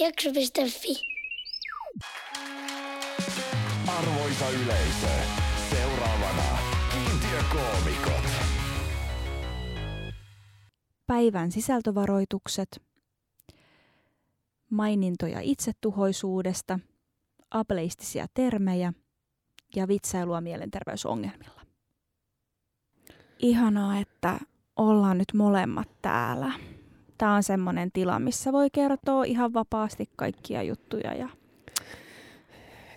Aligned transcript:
Jakso.fi. 0.00 0.94
Arvoisa 3.88 4.50
yleisö, 4.50 5.06
seuraavana 5.70 6.58
kiintiökoomikot. 6.92 8.30
Päivän 11.06 11.52
sisältövaroitukset, 11.52 12.82
mainintoja 14.70 15.40
itsetuhoisuudesta, 15.42 16.78
ableistisia 17.50 18.26
termejä 18.34 18.92
ja 19.76 19.88
vitsailua 19.88 20.40
mielenterveysongelmilla. 20.40 21.60
Ihanaa, 23.38 23.98
että 23.98 24.38
ollaan 24.76 25.18
nyt 25.18 25.34
molemmat 25.34 25.88
täällä. 26.02 26.77
Tämä 27.18 27.34
on 27.34 27.42
semmoinen 27.42 27.92
tila, 27.92 28.18
missä 28.18 28.52
voi 28.52 28.70
kertoa 28.72 29.24
ihan 29.24 29.54
vapaasti 29.54 30.08
kaikkia 30.16 30.62
juttuja 30.62 31.14
ja 31.14 31.28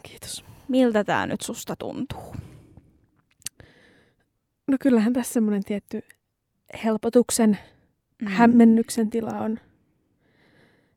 Kiitos. 0.03 0.45
miltä 0.67 1.03
tämä 1.03 1.25
nyt 1.27 1.41
susta 1.41 1.75
tuntuu. 1.75 2.35
No 4.67 4.77
kyllähän 4.81 5.13
tässä 5.13 5.33
semmoinen 5.33 5.63
tietty 5.63 6.01
helpotuksen, 6.83 7.57
Mm. 8.21 8.27
mm. 8.27 8.31
hämmennyksen 8.31 9.09
tila 9.09 9.39
on. 9.39 9.59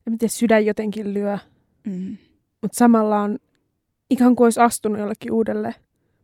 En 0.06 0.18
tiedä, 0.18 0.30
sydän 0.30 0.66
jotenkin 0.66 1.14
lyö, 1.14 1.38
Mm. 1.84 2.16
mutta 2.62 2.78
samalla 2.78 3.20
on 3.20 3.38
ikään 4.10 4.36
kuin 4.36 4.46
olisi 4.46 4.60
astunut 4.60 4.98
jollekin 4.98 5.32
uudelle 5.32 5.74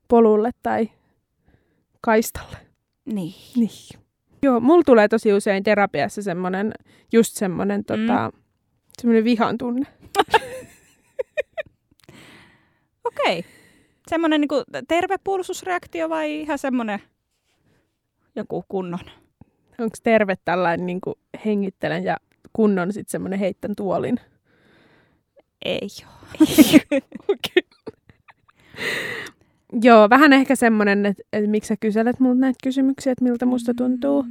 polulle 0.09 0.51
tai 0.63 0.91
kaistalle. 2.01 2.57
Niin. 3.05 3.35
Niin. 3.57 4.01
Joo, 4.43 4.61
mulla 4.61 4.83
tulee 4.87 5.09
tosi 5.09 5.33
usein 5.33 5.63
terapiassa 5.63 6.23
semmoinen, 6.23 6.73
just 7.13 7.37
semmoinen 7.37 7.85
tota, 7.85 8.33
semmoinen 8.99 9.25
vihan 9.25 9.59
tunne. 9.59 9.87
Okei. 13.05 13.45
Semmoinen 14.09 14.41
niinku 14.41 14.63
terve 14.89 15.17
puolustusreaktio 15.25 16.09
vai 16.09 16.41
ihan 16.41 16.59
semmoinen 16.59 17.03
joku 18.37 18.65
kunnon? 18.69 19.01
Onko 19.79 19.97
terve 20.03 20.37
tällainen 20.45 20.87
niin 20.87 21.01
kuin 21.01 21.15
hengittelen 21.45 22.05
ja 22.05 22.17
kunnon 22.53 22.93
sitten 22.93 23.11
semmoinen 23.11 23.39
heittän 23.39 23.77
tuolin? 23.77 24.21
Ei 25.65 25.89
ole. 26.07 26.41
Joo, 29.83 30.11
vähän 30.11 30.33
ehkä 30.33 30.57
semmoinen, 30.57 31.07
että, 31.07 31.23
että 31.33 31.51
miksi 31.51 31.69
sä 31.69 31.77
kyselet 31.81 32.21
multa 32.21 32.41
näitä 32.41 32.59
kysymyksiä, 32.63 33.13
että 33.13 33.25
miltä 33.25 33.47
musta 33.47 33.75
tuntuu. 33.75 34.25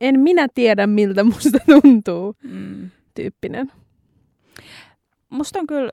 En 0.00 0.20
minä 0.20 0.46
tiedä, 0.54 0.86
miltä 0.86 1.24
musta 1.24 1.58
tuntuu, 1.66 2.34
Mm. 2.42 2.90
tyyppinen. 3.14 3.72
Musta 5.30 5.58
on 5.58 5.66
kyllä, 5.66 5.90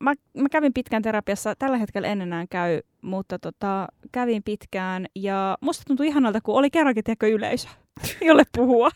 mä, 0.00 0.12
mä 0.38 0.48
kävin 0.48 0.72
pitkään 0.72 1.02
terapiassa, 1.02 1.54
tällä 1.58 1.76
hetkellä 1.78 2.08
en 2.08 2.22
enää 2.22 2.46
käy, 2.50 2.80
mutta 3.02 3.38
tota, 3.38 3.88
kävin 4.12 4.42
pitkään 4.42 5.06
ja 5.14 5.58
musta 5.60 5.84
tuntui 5.86 6.06
ihanalta, 6.06 6.40
kun 6.40 6.54
oli 6.54 6.70
kerrankin 6.70 7.04
tiedätkö, 7.04 7.28
yleisö, 7.28 7.68
jolle 8.26 8.42
puhua. 8.56 8.90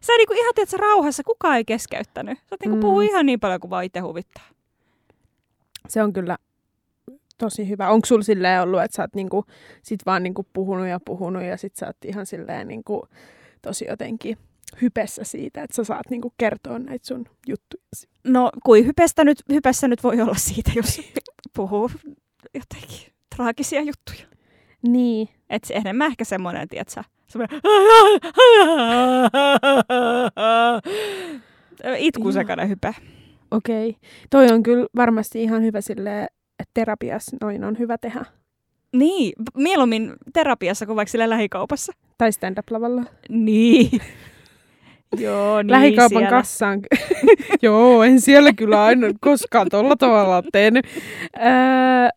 Sä 0.00 0.12
niinku 0.18 0.32
ihan 0.34 0.52
tiedät, 0.54 0.72
rauhassa, 0.72 1.22
kukaan 1.22 1.56
ei 1.56 1.64
keskeyttänyt. 1.64 2.38
Sä 2.38 2.56
niinku 2.60 2.76
Mm. 2.76 2.80
puhuu 2.80 3.00
ihan 3.00 3.26
niin 3.26 3.40
paljon 3.40 3.60
kuin 3.60 3.70
vaan 3.70 3.84
itse 3.84 4.00
huvittaa. 4.00 4.44
Se 5.88 6.02
on 6.02 6.12
kyllä 6.12 6.36
tosi 7.38 7.68
hyvä. 7.68 7.88
Onko 7.88 8.06
sulla 8.06 8.22
silleen 8.22 8.62
ollut, 8.62 8.82
että 8.82 8.96
sä 8.96 9.02
oot 9.02 9.14
niinku, 9.14 9.44
sit 9.82 10.00
vaan 10.06 10.22
niinku 10.22 10.46
puhunut 10.52 10.86
ja 10.86 11.00
puhunut 11.00 11.42
ja 11.42 11.56
sit 11.56 11.76
sä 11.76 11.86
oot 11.86 12.04
ihan 12.04 12.26
silleen 12.26 12.68
niinku, 12.68 13.08
tosi 13.62 13.84
jotenkin 13.88 14.38
hypessä 14.82 15.24
siitä, 15.24 15.62
että 15.62 15.76
sä 15.76 15.84
saat 15.84 16.10
niinku 16.10 16.32
kertoa 16.38 16.78
näitä 16.78 17.06
sun 17.06 17.26
juttuja. 17.46 17.82
No, 18.24 18.50
kuin 18.64 18.86
hypestä 18.86 19.24
nyt, 19.24 19.38
hypessä 19.52 19.88
nyt 19.88 20.02
voi 20.02 20.20
olla 20.20 20.34
siitä, 20.34 20.70
jos 20.76 21.00
puhuu 21.56 21.90
jotenkin 22.54 23.12
traagisia 23.36 23.80
juttuja. 23.80 24.26
Niin. 24.82 25.28
Et 25.50 25.64
se 25.64 25.74
enemmän 25.74 26.06
ehkä 26.06 26.24
semmoinen, 26.24 26.68
tiedätkö, 26.68 27.02
semmoinen 27.26 27.60
itkusekainen 31.98 32.68
hype. 32.68 32.94
Okei. 33.50 33.88
Okay. 33.88 34.00
Toi 34.30 34.50
on 34.52 34.62
kyllä 34.62 34.86
varmasti 34.96 35.42
ihan 35.42 35.62
hyvä 35.62 35.80
silleen, 35.80 36.24
että 36.24 36.43
terapiassa 36.74 37.36
noin 37.40 37.64
on 37.64 37.78
hyvä 37.78 37.98
tehdä. 37.98 38.24
Niin, 38.92 39.32
mieluummin 39.56 40.12
terapiassa 40.32 40.86
kuin 40.86 40.96
vaikka 40.96 41.10
sillä 41.10 41.30
lähikaupassa. 41.30 41.92
Tai 42.18 42.32
stand-up-lavalla. 42.32 43.04
Niin. 43.28 43.90
Joo, 45.18 45.62
niin 45.62 45.70
Lähikaupan 45.70 46.08
siellä. 46.22 46.30
kassaan. 46.30 46.80
Joo, 47.62 48.02
en 48.02 48.20
siellä 48.20 48.52
kyllä 48.52 48.84
aina 48.84 49.06
koskaan 49.20 49.66
tuolla 49.70 49.96
tavalla 49.96 50.42
tehnyt. 50.52 50.86
Öö, 51.36 52.08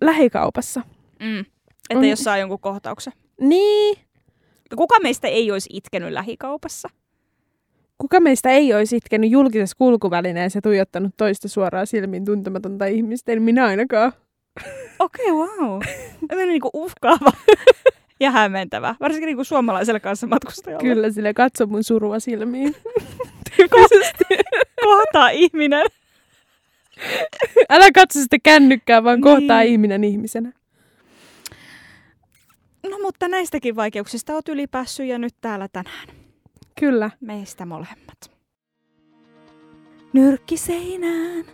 lähikaupassa. 0.00 0.80
Mm. 1.20 1.40
Että 1.40 1.98
On- 1.98 2.04
jos 2.04 2.18
saa 2.24 2.38
jonkun 2.38 2.60
kohtauksen. 2.60 3.12
Niin. 3.40 3.96
Kuka 4.76 4.96
meistä 5.02 5.28
ei 5.28 5.50
olisi 5.50 5.70
itkenyt 5.72 6.12
lähikaupassa? 6.12 6.88
Kuka 7.98 8.20
meistä 8.20 8.50
ei 8.50 8.74
olisi 8.74 8.96
itkenyt 8.96 9.30
julkisessa 9.30 9.76
kulkuvälineessä 9.78 10.56
ja 10.56 10.62
tuijottanut 10.62 11.14
toista 11.16 11.48
suoraan 11.48 11.86
silmiin 11.86 12.24
tuntematonta 12.24 12.86
ihmistä? 12.86 13.32
En 13.32 13.42
minä 13.42 13.66
ainakaan. 13.66 14.12
Okei, 14.98 15.30
okay, 15.30 15.48
wow. 15.58 15.80
Tämmöinen 16.28 16.48
niinku 16.48 16.70
uhkaava 16.72 17.32
ja 18.20 18.30
hämmentävä. 18.30 18.94
Varsinkin 19.00 19.26
niinku 19.26 19.44
suomalaiselle 19.44 20.00
kanssa 20.00 20.26
matkustajalle. 20.26 20.82
Kyllä, 20.88 21.10
sille 21.10 21.34
katso 21.34 21.66
mun 21.66 21.84
surua 21.84 22.20
silmiin. 22.20 22.76
Kohtaa 24.84 25.28
ihminen. 25.28 25.86
Älä 27.70 27.88
katso 27.94 28.20
sitä 28.20 28.36
kännykkää, 28.42 29.04
vaan 29.04 29.20
kohtaa 29.20 29.60
Niin. 29.60 29.72
ihminen 29.72 30.04
ihmisenä. 30.04 30.52
No 32.90 32.98
mutta 33.02 33.28
näistäkin 33.28 33.76
vaikeuksista 33.76 34.34
oot 34.34 34.48
ylipäässyt 34.48 35.06
ja 35.06 35.18
nyt 35.18 35.34
täällä 35.40 35.68
tänään. 35.72 36.08
Kyllä. 36.80 37.10
Meistä 37.20 37.66
molemmat. 37.66 38.30
Nyrkki 40.12 40.56
seinään, 40.56 41.44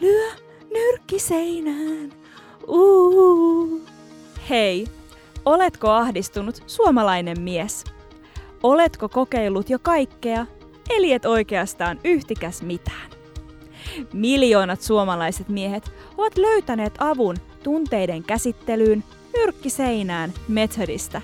lyö 0.00 0.30
nyrkki 0.74 1.18
seinään. 1.18 2.12
Uu. 2.68 3.80
Hei, 4.50 4.86
oletko 5.44 5.90
ahdistunut 5.90 6.62
suomalainen 6.66 7.40
mies? 7.40 7.84
Oletko 8.62 9.08
kokeillut 9.08 9.70
jo 9.70 9.78
kaikkea, 9.78 10.46
eli 10.90 11.12
et 11.12 11.24
oikeastaan 11.24 12.00
yhtikäs 12.04 12.62
mitään? 12.62 13.10
Miljoonat 14.12 14.82
suomalaiset 14.82 15.48
miehet 15.48 15.92
ovat 16.18 16.38
löytäneet 16.38 16.94
avun 16.98 17.36
tunteiden 17.62 18.22
käsittelyyn 18.24 19.04
nyrkki 19.36 19.70
seinään 19.70 20.32
metodista. 20.48 21.20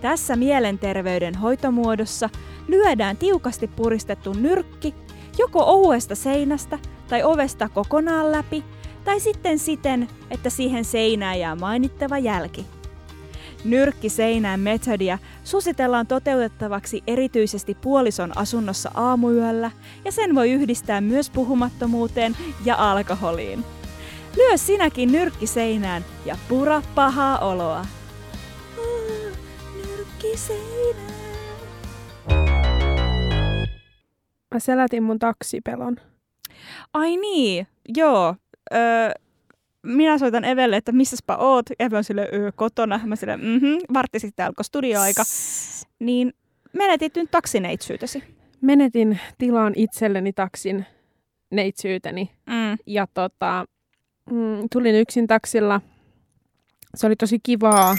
Tässä 0.00 0.36
mielenterveyden 0.36 1.34
hoitomuodossa 1.34 2.30
lyödään 2.68 3.16
tiukasti 3.16 3.66
puristettu 3.66 4.32
nyrkki 4.32 4.94
joko 5.38 5.64
ohuesta 5.64 6.14
seinästä 6.14 6.78
tai 7.08 7.22
ovesta 7.22 7.68
kokonaan 7.68 8.32
läpi, 8.32 8.64
tai 9.04 9.20
sitten 9.20 9.58
siten, 9.58 10.08
että 10.30 10.50
siihen 10.50 10.84
seinään 10.84 11.38
jää 11.40 11.54
mainittava 11.54 12.18
jälki. 12.18 12.66
Nyrkki 13.64 14.08
seinään 14.08 14.60
metodia 14.60 15.18
suositellaan 15.44 16.06
toteutettavaksi 16.06 17.02
erityisesti 17.06 17.76
puolison 17.80 18.38
asunnossa 18.38 18.90
aamuyöllä, 18.94 19.70
ja 20.04 20.12
sen 20.12 20.34
voi 20.34 20.50
yhdistää 20.52 21.00
myös 21.00 21.30
puhumattomuuteen 21.30 22.36
ja 22.64 22.90
alkoholiin. 22.90 23.64
Lyö 24.36 24.56
sinäkin 24.56 25.12
nyrkki 25.12 25.46
seinään 25.46 26.04
ja 26.24 26.36
pura 26.48 26.82
pahaa 26.94 27.38
oloa. 27.38 27.86
Seinään. 30.20 31.20
Mä 34.54 34.58
selätin 34.58 35.02
mun 35.02 35.18
taksipelon. 35.18 35.96
Ai 36.94 37.16
niin, 37.16 37.66
joo. 37.96 38.34
Öö, 38.74 39.12
minä 39.82 40.18
soitan 40.18 40.44
Evelle, 40.44 40.76
että 40.76 40.92
missäspä 40.92 41.36
oot. 41.36 41.66
Eve 41.78 41.96
on 41.96 42.04
sille 42.04 42.28
öö, 42.32 42.52
kotona. 42.56 43.00
Mä 43.04 43.16
sille, 43.16 43.36
mhm, 43.36 43.94
vartti 43.94 44.18
sitten 44.18 44.46
alkoi 44.46 44.64
studioaika. 44.64 45.22
Niin 45.98 46.32
menetit 46.72 47.16
nyt 47.16 47.30
taksineitsyytesi. 47.30 48.24
Menetin 48.60 49.20
tilaan 49.38 49.72
itselleni 49.76 50.32
taksin 50.32 50.86
neitsyyteni. 51.50 52.30
Mm. 52.46 52.78
Ja 52.86 53.06
tota, 53.14 53.64
mm, 54.30 54.68
tulin 54.72 54.94
yksin 54.94 55.26
taksilla. 55.26 55.80
Se 56.94 57.06
oli 57.06 57.16
tosi 57.16 57.38
kivaa. 57.42 57.96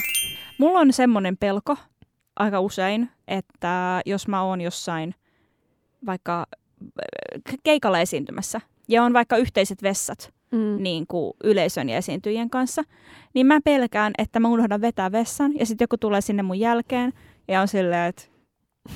Mulla 0.58 0.78
on 0.78 0.92
semmoinen 0.92 1.36
pelko 1.36 1.76
aika 2.36 2.60
usein, 2.60 3.10
että 3.28 4.02
jos 4.06 4.28
mä 4.28 4.42
oon 4.42 4.60
jossain 4.60 5.14
vaikka 6.06 6.46
äh, 7.48 7.54
keikalla 7.62 7.98
esiintymässä 8.00 8.60
ja 8.88 9.02
on 9.02 9.12
vaikka 9.12 9.36
yhteiset 9.36 9.82
vessat 9.82 10.32
Mm. 10.52 10.82
niin 10.82 11.06
kuin 11.06 11.32
yleisön 11.44 11.88
ja 11.88 11.96
esiintyjien 11.96 12.50
kanssa, 12.50 12.82
niin 13.34 13.46
mä 13.46 13.60
pelkään, 13.64 14.12
että 14.18 14.40
mä 14.40 14.48
unohdan 14.48 14.80
vetää 14.80 15.12
vessan 15.12 15.52
ja 15.58 15.66
sitten 15.66 15.84
joku 15.84 15.96
tulee 15.98 16.20
sinne 16.20 16.42
mun 16.42 16.58
jälkeen 16.58 17.12
ja 17.48 17.60
on 17.60 17.68
silleen, 17.68 18.08
että 18.08 18.22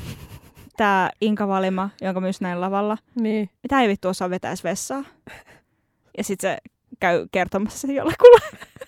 tämä 0.76 1.10
Inka 1.20 1.48
Valima, 1.48 1.90
jonka 2.00 2.20
myös 2.20 2.40
näin 2.40 2.60
lavalla, 2.60 2.98
Niin. 3.20 3.50
mitä 3.62 3.80
ei 3.80 3.88
vittu 3.88 4.08
osaa 4.08 4.30
vetäisi 4.30 4.64
vessaa. 4.64 5.04
Ja 6.18 6.24
sitten 6.24 6.50
se 6.50 6.58
käy 7.00 7.26
kertomassa 7.32 7.78
sen 7.78 7.94
jollekulle. 7.94 8.40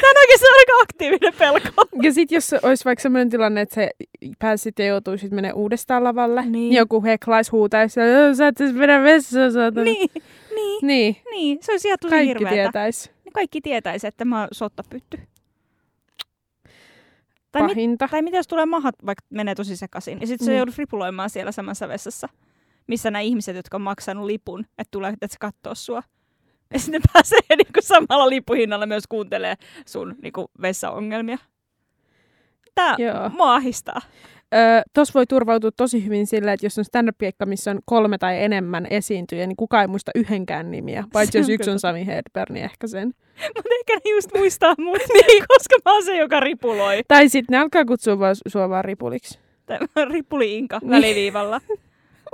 Tämä 0.00 0.10
on 0.10 0.16
oikeasti 0.20 0.46
aika 0.58 0.72
aktiivinen 0.82 1.34
pelko. 1.38 1.84
Ja 2.02 2.12
sitten 2.12 2.36
jos 2.36 2.54
olisi 2.62 2.84
vaikka 2.84 3.02
sellainen 3.02 3.30
tilanne, 3.30 3.60
että 3.60 3.74
se 3.74 3.90
pääsit 4.38 4.78
ja 4.78 4.86
joutuu 4.86 5.18
sitten 5.18 5.34
menemään 5.36 5.56
uudestaan 5.56 6.04
lavalle, 6.04 6.40
Niin. 6.42 6.52
niin 6.52 6.72
joku 6.72 7.02
heklais 7.02 7.52
huutaisi, 7.52 8.00
että 8.00 8.34
sä 8.34 8.48
et 8.48 8.60
edes 8.60 8.74
mennä 8.74 9.02
vessaan, 9.02 9.52
saatana. 9.52 9.84
Niin, 9.84 10.10
niin, 10.54 10.78
niin. 10.82 11.16
niin. 11.30 11.58
Se 11.62 11.72
olisi 11.72 11.88
ihan 11.88 11.98
tosi 12.00 12.10
Kaikki 12.10 12.28
hirveetä. 12.28 12.54
tietäisi. 12.54 13.10
Kaikki 13.34 13.60
tietäisi, 13.60 14.06
että 14.06 14.24
mä 14.24 14.40
oon 14.40 14.48
sottapytty. 14.52 15.18
Tai, 17.52 17.62
mit, 17.62 17.70
Pahinta. 17.72 18.08
tai 18.10 18.22
mitä 18.22 18.36
jos 18.36 18.48
tulee 18.48 18.66
mahat, 18.66 18.94
vaikka 19.06 19.24
menee 19.30 19.54
tosi 19.54 19.76
sekaisin, 19.76 20.20
ja 20.20 20.26
sitten 20.26 20.44
se 20.44 20.50
Mm. 20.52 20.56
joudut 20.58 20.78
ripuloimaan 20.78 21.30
siellä 21.30 21.52
samassa 21.52 21.88
vessassa, 21.88 22.28
missä 22.86 23.10
nämä 23.10 23.20
ihmiset, 23.20 23.56
jotka 23.56 23.76
on 23.76 23.80
maksanut 23.82 24.24
lipun, 24.26 24.60
että 24.78 24.90
tulee, 24.90 25.10
että 25.12 25.26
se 25.26 25.36
katsoo 25.40 25.74
sua. 25.74 26.02
Ja 26.74 26.80
sitten 26.80 27.00
ne 27.00 27.08
pääsee 27.12 27.38
niin 27.56 27.72
kuin 27.74 27.82
samalla 27.82 28.28
lipuhinnalla 28.28 28.86
myös 28.86 29.04
kuuntelee 29.08 29.54
sun 29.86 30.14
niin 30.22 30.32
kuin 30.32 30.46
vessaongelmia. 30.62 31.38
Tää 32.74 32.94
Joo. 32.98 33.28
mua 33.28 33.54
ahistaa. 33.54 34.00
Öö, 34.54 34.82
Tuossa 34.92 35.14
voi 35.14 35.26
turvautua 35.26 35.70
tosi 35.76 36.04
hyvin 36.04 36.26
sillä, 36.26 36.52
että 36.52 36.66
jos 36.66 36.78
on 36.78 36.84
stand-up-keikka, 36.84 37.46
missä 37.46 37.70
on 37.70 37.78
kolme 37.84 38.18
tai 38.18 38.42
enemmän 38.44 38.86
esiintyjä, 38.90 39.46
niin 39.46 39.56
kukaan 39.56 39.82
ei 39.82 39.86
muista 39.88 40.10
yhdenkään 40.14 40.70
nimiä. 40.70 41.04
Paitsi 41.12 41.38
jos 41.38 41.46
on 41.46 41.54
yksi 41.54 41.70
on 41.70 41.78
Sami 41.80 42.06
Hedberg, 42.06 42.50
niin 42.50 42.64
ehkä 42.64 42.86
sen. 42.86 43.08
Mutta 43.56 43.70
ehkä 43.80 43.94
ne 44.04 44.10
just 44.10 44.28
muistaa 44.34 44.74
mut, 44.78 44.98
niin. 45.12 45.44
koska 45.48 45.76
mä 45.84 45.92
oon 45.92 46.04
se, 46.04 46.16
joka 46.16 46.40
ripuloi. 46.40 47.02
Tai 47.08 47.28
sitten 47.28 47.52
ne 47.52 47.58
alkaa 47.58 47.84
kutsua 47.84 48.18
vaan, 48.18 48.36
sua 48.48 48.68
vaan 48.68 48.84
ripuliksi. 48.84 49.38
Tämä 49.66 50.04
ripuli 50.10 50.58
Inka 50.58 50.78
Niin. 50.82 50.90
väliviivalla. 50.90 51.60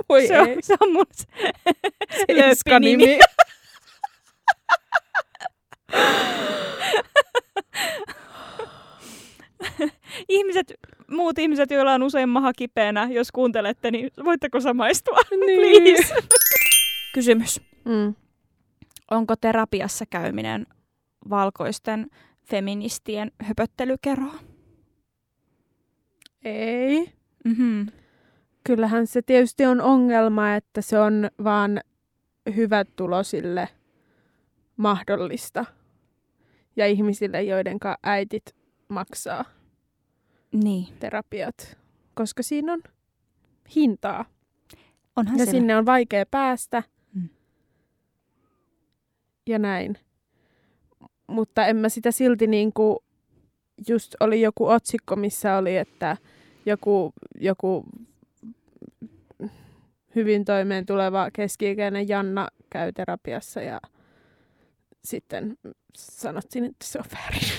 Voi 0.09 0.27
se, 0.27 0.39
on, 0.41 0.47
ei. 0.47 0.57
se 0.61 0.75
on 0.79 0.93
mun 0.93 1.05
se 1.11 1.25
lööppinimi. 2.31 3.19
Ihmiset, 10.29 10.73
muut 11.07 11.39
ihmiset, 11.39 11.71
joilla 11.71 11.93
on 11.93 12.03
usein 12.03 12.29
maha 12.29 12.53
kipeänä, 12.53 13.07
jos 13.11 13.31
kuuntelette, 13.31 13.91
niin 13.91 14.09
voitteko 14.25 14.59
samaistua? 14.59 15.17
Niin. 15.45 15.83
Please. 15.83 16.15
Kysymys. 17.13 17.61
Mm. 17.85 18.15
Onko 19.11 19.35
terapiassa 19.35 20.05
käyminen 20.09 20.67
valkoisten 21.29 22.07
feministien 22.43 23.31
höpöttelykeroa? 23.43 24.35
Ei. 26.43 27.13
Mm-hmm. 27.45 27.87
Kyllähän 28.63 29.07
se 29.07 29.21
tietysti 29.21 29.65
on 29.65 29.81
ongelma, 29.81 30.55
että 30.55 30.81
se 30.81 30.99
on 30.99 31.29
vaan 31.43 31.81
hyvät 32.55 32.87
tulosille 32.95 33.69
mahdollista. 34.81 35.65
Ja 36.75 36.87
ihmisille, 36.87 37.43
joiden 37.43 37.77
äitit 38.03 38.55
maksaa 38.87 39.45
Niin. 40.63 40.87
terapiat, 40.99 41.77
koska 42.13 42.43
siinä 42.43 42.73
on 42.73 42.81
hintaa. 43.75 44.25
Onhan 45.15 45.37
Ja 45.39 45.45
se. 45.45 45.51
sinne 45.51 45.77
on 45.77 45.85
vaikea 45.85 46.25
päästä. 46.31 46.83
Mm. 47.13 47.29
Ja 49.47 49.59
näin. 49.59 49.97
Mutta 51.27 51.65
en 51.65 51.75
mä 51.75 51.89
sitä 51.89 52.11
silti 52.11 52.47
niin 52.47 52.73
kuin, 52.73 52.97
just 53.87 54.15
oli 54.19 54.41
joku 54.41 54.67
otsikko, 54.67 55.15
missä 55.15 55.57
oli, 55.57 55.77
että 55.77 56.17
joku, 56.65 57.13
joku 57.39 57.85
hyvin 60.15 60.45
toimeen 60.45 60.85
tuleva 60.85 61.29
keski-ikäinen 61.33 62.07
Janna 62.09 62.47
käy 62.69 62.91
terapiassa 62.91 63.61
ja 63.61 63.79
sitten 65.03 65.57
sanottiin, 65.97 66.65
että 66.65 66.85
se 66.85 66.99
on 66.99 67.05
väärin. 67.13 67.49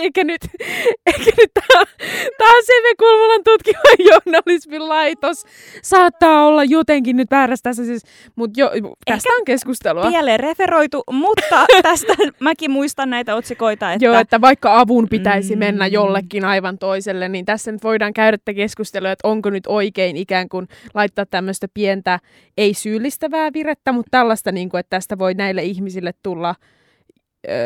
Eikä 0.00 0.24
nyt, 0.24 0.40
eikä 1.06 1.30
nyt 1.36 1.50
tää 1.54 2.48
on 2.48 2.62
CV 2.64 2.96
Kulmulan 2.98 3.44
tutkiva 3.44 4.10
journalismin 4.10 4.88
laitos. 4.88 5.44
Saattaa 5.82 6.46
olla 6.46 6.64
jotenkin 6.64 7.16
nyt 7.16 7.30
väärässä 7.30 7.62
tässä 7.62 7.84
siis, 7.84 8.02
mutta 8.36 8.60
jo, 8.60 8.70
tästä 9.04 9.28
on 9.38 9.44
keskustelua. 9.44 10.10
Pieleen 10.10 10.40
referoitu, 10.40 11.02
mutta 11.12 11.66
tästä 11.82 12.14
mäkin 12.40 12.70
muistan 12.70 13.10
näitä 13.10 13.34
otsikoita, 13.34 13.92
että, 13.92 14.04
Joo, 14.04 14.14
että 14.14 14.40
vaikka 14.40 14.80
avun 14.80 15.08
pitäisi 15.08 15.54
Mm. 15.54 15.58
mennä 15.58 15.86
jollekin 15.86 16.44
aivan 16.44 16.78
toiselle, 16.78 17.28
niin 17.28 17.44
tässä 17.44 17.72
nyt 17.72 17.82
voidaan 17.84 18.12
käydä 18.14 18.38
tätä 18.38 18.54
keskustelua, 18.54 19.10
että 19.10 19.28
onko 19.28 19.50
nyt 19.50 19.64
oikein 19.66 20.16
ikään 20.16 20.48
kuin 20.48 20.68
laittaa 20.94 21.26
tämmöistä 21.26 21.66
pientä, 21.74 22.20
ei 22.56 22.74
syyllistävää 22.74 23.52
virettä, 23.52 23.92
mutta 23.92 24.10
tällaista, 24.10 24.52
niin 24.52 24.68
kuin, 24.68 24.78
että 24.80 24.90
tästä 24.90 25.18
voi 25.18 25.34
näille 25.34 25.62
ihmisille 25.62 26.14
tulla 26.22 26.54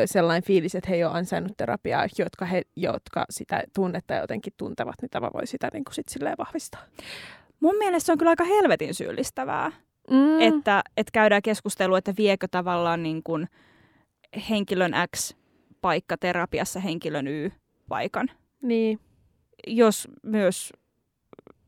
sellainen 0.06 0.42
fiilis, 0.42 0.74
että 0.74 0.90
he 0.90 0.96
ei 0.96 1.04
ole 1.04 1.12
ansainnut 1.18 1.56
terapiaa, 1.56 2.06
jotka, 2.18 2.44
he, 2.44 2.62
jotka 2.76 3.24
sitä 3.30 3.62
tunnetta 3.74 4.14
jotenkin 4.14 4.52
tuntevat, 4.56 4.94
niin 5.02 5.10
tämä 5.10 5.30
voi 5.34 5.46
sitä 5.46 5.68
niin 5.72 5.84
kuin 5.84 5.94
sit 5.94 6.08
silleen 6.08 6.36
vahvistaa. 6.38 6.80
mun 7.60 7.76
mielestä 7.78 8.06
se 8.06 8.12
on 8.12 8.18
kyllä 8.18 8.30
aika 8.30 8.44
helvetin 8.44 8.94
syyllistävää. 8.94 9.72
Mm. 10.10 10.40
että, 10.40 10.82
että 10.96 11.10
käydään 11.12 11.42
keskustelua, 11.42 11.98
että 11.98 12.14
viekö 12.18 12.46
tavallaan 12.50 13.02
niin 13.02 13.22
kuin 13.22 13.48
henkilön 14.50 14.92
X 15.16 15.34
paikka 15.80 16.16
terapiassa 16.16 16.80
henkilön 16.80 17.26
Y 17.28 17.50
paikan. 17.88 18.30
Niin, 18.62 18.98
Jos 19.66 20.08
myös 20.22 20.72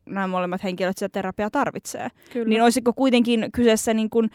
nämä 0.05 0.27
molemmat 0.27 0.63
henkilöt 0.63 0.97
sitä 0.97 1.09
terapiaa 1.09 1.49
tarvitsee. 1.49 2.09
kyllä. 2.33 2.49
Niin 2.49 2.61
olisiko 2.61 2.93
kuitenkin 2.93 3.49
kyseessä 3.53 3.93
niin 3.93 4.09
kuin 4.09 4.29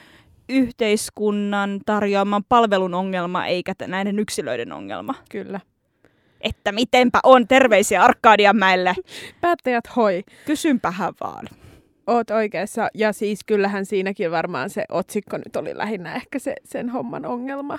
yhteiskunnan 0.48 1.80
tarjoaman 1.86 2.44
palvelun 2.44 2.94
ongelma, 2.94 3.46
eikä 3.46 3.74
näiden 3.86 4.18
yksilöiden 4.18 4.72
ongelma. 4.72 5.14
kyllä. 5.30 5.60
Että 6.40 6.72
mitenpä 6.72 7.20
on, 7.22 7.48
terveisiä 7.48 8.02
Arkadianmäelle. 8.02 8.94
Päättäjät 9.40 9.84
hoi. 9.96 10.24
Kysynpähän 10.46 11.14
vaan. 11.20 11.48
Oot 12.06 12.30
oikeassa. 12.30 12.88
Ja 12.94 13.12
siis 13.12 13.40
kyllähän 13.46 13.86
siinäkin 13.86 14.30
varmaan 14.30 14.70
se 14.70 14.84
otsikko 14.88 15.36
nyt 15.36 15.56
oli 15.56 15.76
lähinnä 15.76 16.14
ehkä 16.14 16.38
se, 16.38 16.54
sen 16.64 16.88
homman 16.88 17.26
ongelma. 17.26 17.78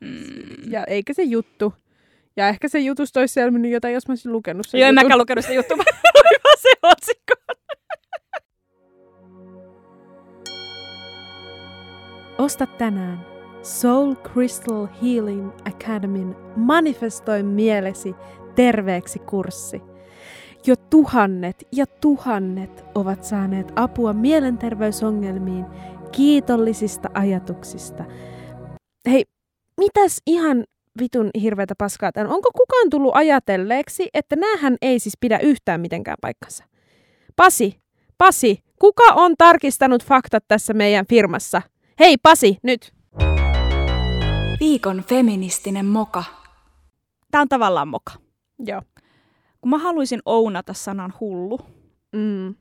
Mm. 0.00 0.70
Ja 0.70 0.84
eikä 0.84 1.12
se 1.12 1.22
juttu. 1.22 1.74
Ja 2.36 2.48
ehkä 2.48 2.68
se 2.68 2.78
jutusta 2.78 3.20
olisi 3.20 3.34
selvinnyt 3.34 3.70
jotain, 3.70 3.94
jos 3.94 4.08
mä 4.08 4.12
olisin 4.12 4.32
lukenut 4.32 4.66
sen 4.66 4.80
Joo, 4.80 4.88
en 4.88 4.94
mäkään 4.94 5.18
lukenut 5.18 5.44
sitä 5.44 5.54
juttua, 5.54 5.76
vaan 6.42 6.56
se 6.58 6.68
otsikko. 6.82 7.34
Osta 12.38 12.66
tänään 12.66 13.26
Soul 13.62 14.14
Crystal 14.14 14.86
Healing 15.02 15.50
Academyn 15.64 16.36
Manifestoi 16.56 17.42
mielesi 17.42 18.14
terveeksi 18.54 19.18
kurssi. 19.18 19.82
Jo 20.66 20.74
tuhannet 20.90 21.68
ja 21.72 21.86
tuhannet 21.86 22.84
ovat 22.94 23.24
saaneet 23.24 23.72
apua 23.76 24.12
mielenterveysongelmiin 24.12 25.66
kiitollisista 26.12 27.08
ajatuksista. 27.14 28.04
Hei, 29.10 29.24
mitäs 29.80 30.22
ihan 30.26 30.64
vitun 31.00 31.30
hirveätä 31.42 31.74
paskaa 31.78 32.12
tämän? 32.12 32.32
Onko 32.32 32.50
kukaan 32.56 32.90
tullut 32.90 33.16
ajatelleeksi, 33.16 34.08
että 34.14 34.36
näähän 34.36 34.76
ei 34.82 34.98
siis 34.98 35.14
pidä 35.20 35.38
yhtään 35.38 35.80
mitenkään 35.80 36.18
paikkansa? 36.20 36.64
Pasi, 37.36 37.80
Pasi, 38.18 38.58
kuka 38.78 39.04
on 39.14 39.34
tarkistanut 39.38 40.04
faktat 40.04 40.44
tässä 40.48 40.74
meidän 40.74 41.06
firmassa? 41.06 41.62
Hei 41.98 42.16
Pasi, 42.22 42.58
nyt! 42.62 42.92
Viikon 44.60 45.04
feministinen 45.08 45.86
moka. 45.86 46.24
Tämä 47.30 47.42
on 47.42 47.48
tavallaan 47.48 47.88
moka. 47.88 48.12
Joo. 48.58 48.82
Kun 49.60 49.70
mä 49.70 49.78
haluaisin 49.78 50.20
ounata 50.26 50.74
sanan 50.74 51.12
hullu, 51.20 51.60
Mm, 52.16 52.54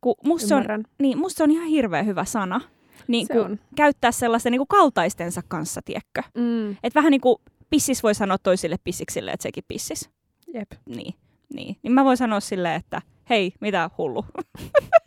kun 0.00 0.14
musta 0.24 0.48
se 0.48 0.54
on, 0.54 0.64
niin, 1.02 1.18
musta 1.18 1.36
se 1.38 1.42
on 1.44 1.50
ihan 1.50 1.66
hirveän 1.66 2.06
hyvä 2.06 2.24
sana. 2.24 2.60
Niin 3.08 3.26
Se 3.26 3.32
kun 3.32 3.42
on. 3.44 3.58
käyttää 3.76 4.12
sellaista 4.12 4.50
niin 4.50 4.58
kuin 4.58 4.68
kaltaistensa 4.68 5.40
kanssa, 5.48 5.80
tiekkö. 5.84 6.22
Mm, 6.36 6.70
Et 6.82 6.94
vähän 6.94 7.10
niin 7.10 7.20
kuin 7.20 7.36
pissis 7.70 8.02
voi 8.02 8.14
sanoa 8.14 8.38
toisille 8.38 8.76
pissiksille, 8.84 9.30
että 9.30 9.42
sekin 9.42 9.64
pissis. 9.68 10.10
jep. 10.54 10.70
Niin, 10.86 11.14
niin. 11.54 11.76
niin 11.82 11.92
mä 11.92 12.04
voin 12.04 12.16
sanoa 12.16 12.40
silleen, 12.40 12.74
että 12.74 13.02
hei, 13.30 13.52
mitä 13.60 13.90
hullu. 13.98 14.24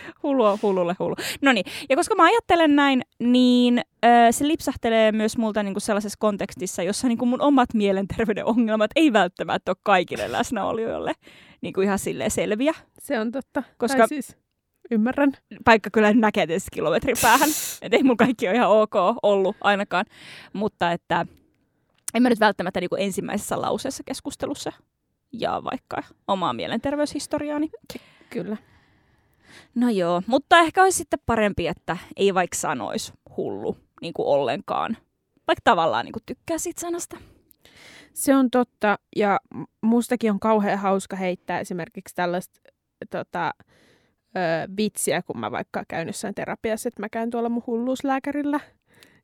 hullu 0.22 0.44
on 0.44 0.58
hullulle 0.62 0.96
hullu. 0.98 1.14
No 1.42 1.52
niin, 1.52 1.64
ja 1.90 1.96
koska 1.96 2.14
mä 2.14 2.24
ajattelen 2.24 2.76
näin, 2.76 3.02
niin 3.18 3.78
ö, 4.04 4.08
se 4.32 4.48
lipsahtelee 4.48 5.12
myös 5.12 5.38
multa 5.38 5.62
niinku 5.62 5.80
sellaisessa 5.80 6.16
kontekstissa, 6.20 6.82
jossa 6.82 7.08
niinku 7.08 7.26
mun 7.26 7.40
omat 7.40 7.74
mielenterveyden 7.74 8.44
ongelmat 8.46 8.90
ei 8.96 9.12
välttämättä 9.12 9.70
ole 9.70 9.76
kaikille 9.82 10.32
läsnäolijoille 10.32 11.12
niinku 11.60 11.80
ihan 11.80 11.98
silleen 11.98 12.30
selviä. 12.30 12.72
Se 13.00 13.20
on 13.20 13.32
totta. 13.32 13.62
Koska- 13.78 13.98
Tai 13.98 14.08
siis, 14.08 14.36
ymmärrän. 14.90 15.32
Paikka 15.64 15.90
kyllä 15.90 16.12
näkee 16.12 16.46
tietysti 16.46 16.68
kilometrin 16.72 17.16
päähän. 17.22 17.48
Et 17.82 17.94
ei 17.94 18.02
mun 18.02 18.16
kaikki 18.16 18.48
ole 18.48 18.56
ihan 18.56 18.70
ok 18.70 18.94
ollut 19.22 19.56
ainakaan. 19.60 20.04
Mutta 20.52 20.92
että 20.92 21.26
en 22.14 22.22
mä 22.22 22.28
nyt 22.28 22.40
välttämättä 22.40 22.80
niinku 22.80 22.96
ensimmäisessä 22.96 23.60
lauseessa 23.60 24.02
keskustelussa 24.06 24.72
ja 25.32 25.60
vaikka 25.64 26.02
omaa 26.28 26.52
mielenterveyshistoriaani. 26.52 27.70
Kyllä. 28.30 28.56
No 29.74 29.88
joo, 29.88 30.22
mutta 30.26 30.58
ehkä 30.58 30.82
olisi 30.82 30.98
sitten 30.98 31.18
parempi, 31.26 31.66
että 31.66 31.96
ei 32.16 32.34
vaikka 32.34 32.58
sanoisi 32.58 33.12
hullu 33.36 33.76
niin 34.02 34.14
kuin 34.14 34.26
ollenkaan. 34.26 34.96
Vaikka 35.46 35.60
tavallaan 35.64 36.04
niin 36.04 36.12
kuin 36.12 36.22
tykkää 36.26 36.58
siitä 36.58 36.80
sanasta. 36.80 37.16
Se 38.12 38.36
on 38.36 38.50
totta, 38.50 38.98
ja 39.16 39.40
mustakin 39.80 40.30
on 40.30 40.40
kauhean 40.40 40.78
hauska 40.78 41.16
heittää 41.16 41.60
esimerkiksi 41.60 42.14
tällaista 42.14 42.60
tota, 43.10 43.54
ö, 44.36 44.40
vitsiä, 44.76 45.22
kun 45.22 45.40
mä 45.40 45.50
vaikka 45.50 45.84
käyn 45.88 46.06
jossain 46.06 46.34
terapiassa, 46.34 46.88
että 46.88 47.02
mä 47.02 47.08
käyn 47.08 47.30
tuolla 47.30 47.48
mun 47.48 47.62
hulluuslääkärillä. 47.66 48.60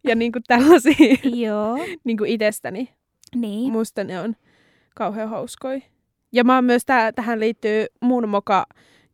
Ja 0.05 0.15
niin 0.15 0.33
kuin 0.33 0.43
tällaisia 0.47 1.17
Joo. 1.47 1.79
niin 2.05 2.17
kuin 2.17 2.31
itsestäni. 2.31 2.89
Niin. 3.35 3.73
Musta 3.73 4.05
ne 4.05 4.21
on 4.21 4.37
kauhean 4.95 5.29
hauskoja. 5.29 5.81
Ja 6.33 6.45
mä 6.45 6.55
oon 6.55 6.65
myös, 6.65 6.85
tää, 6.85 7.13
tähän 7.13 7.41
liittyy 7.41 7.87
mun 8.01 8.29
moka, 8.29 8.67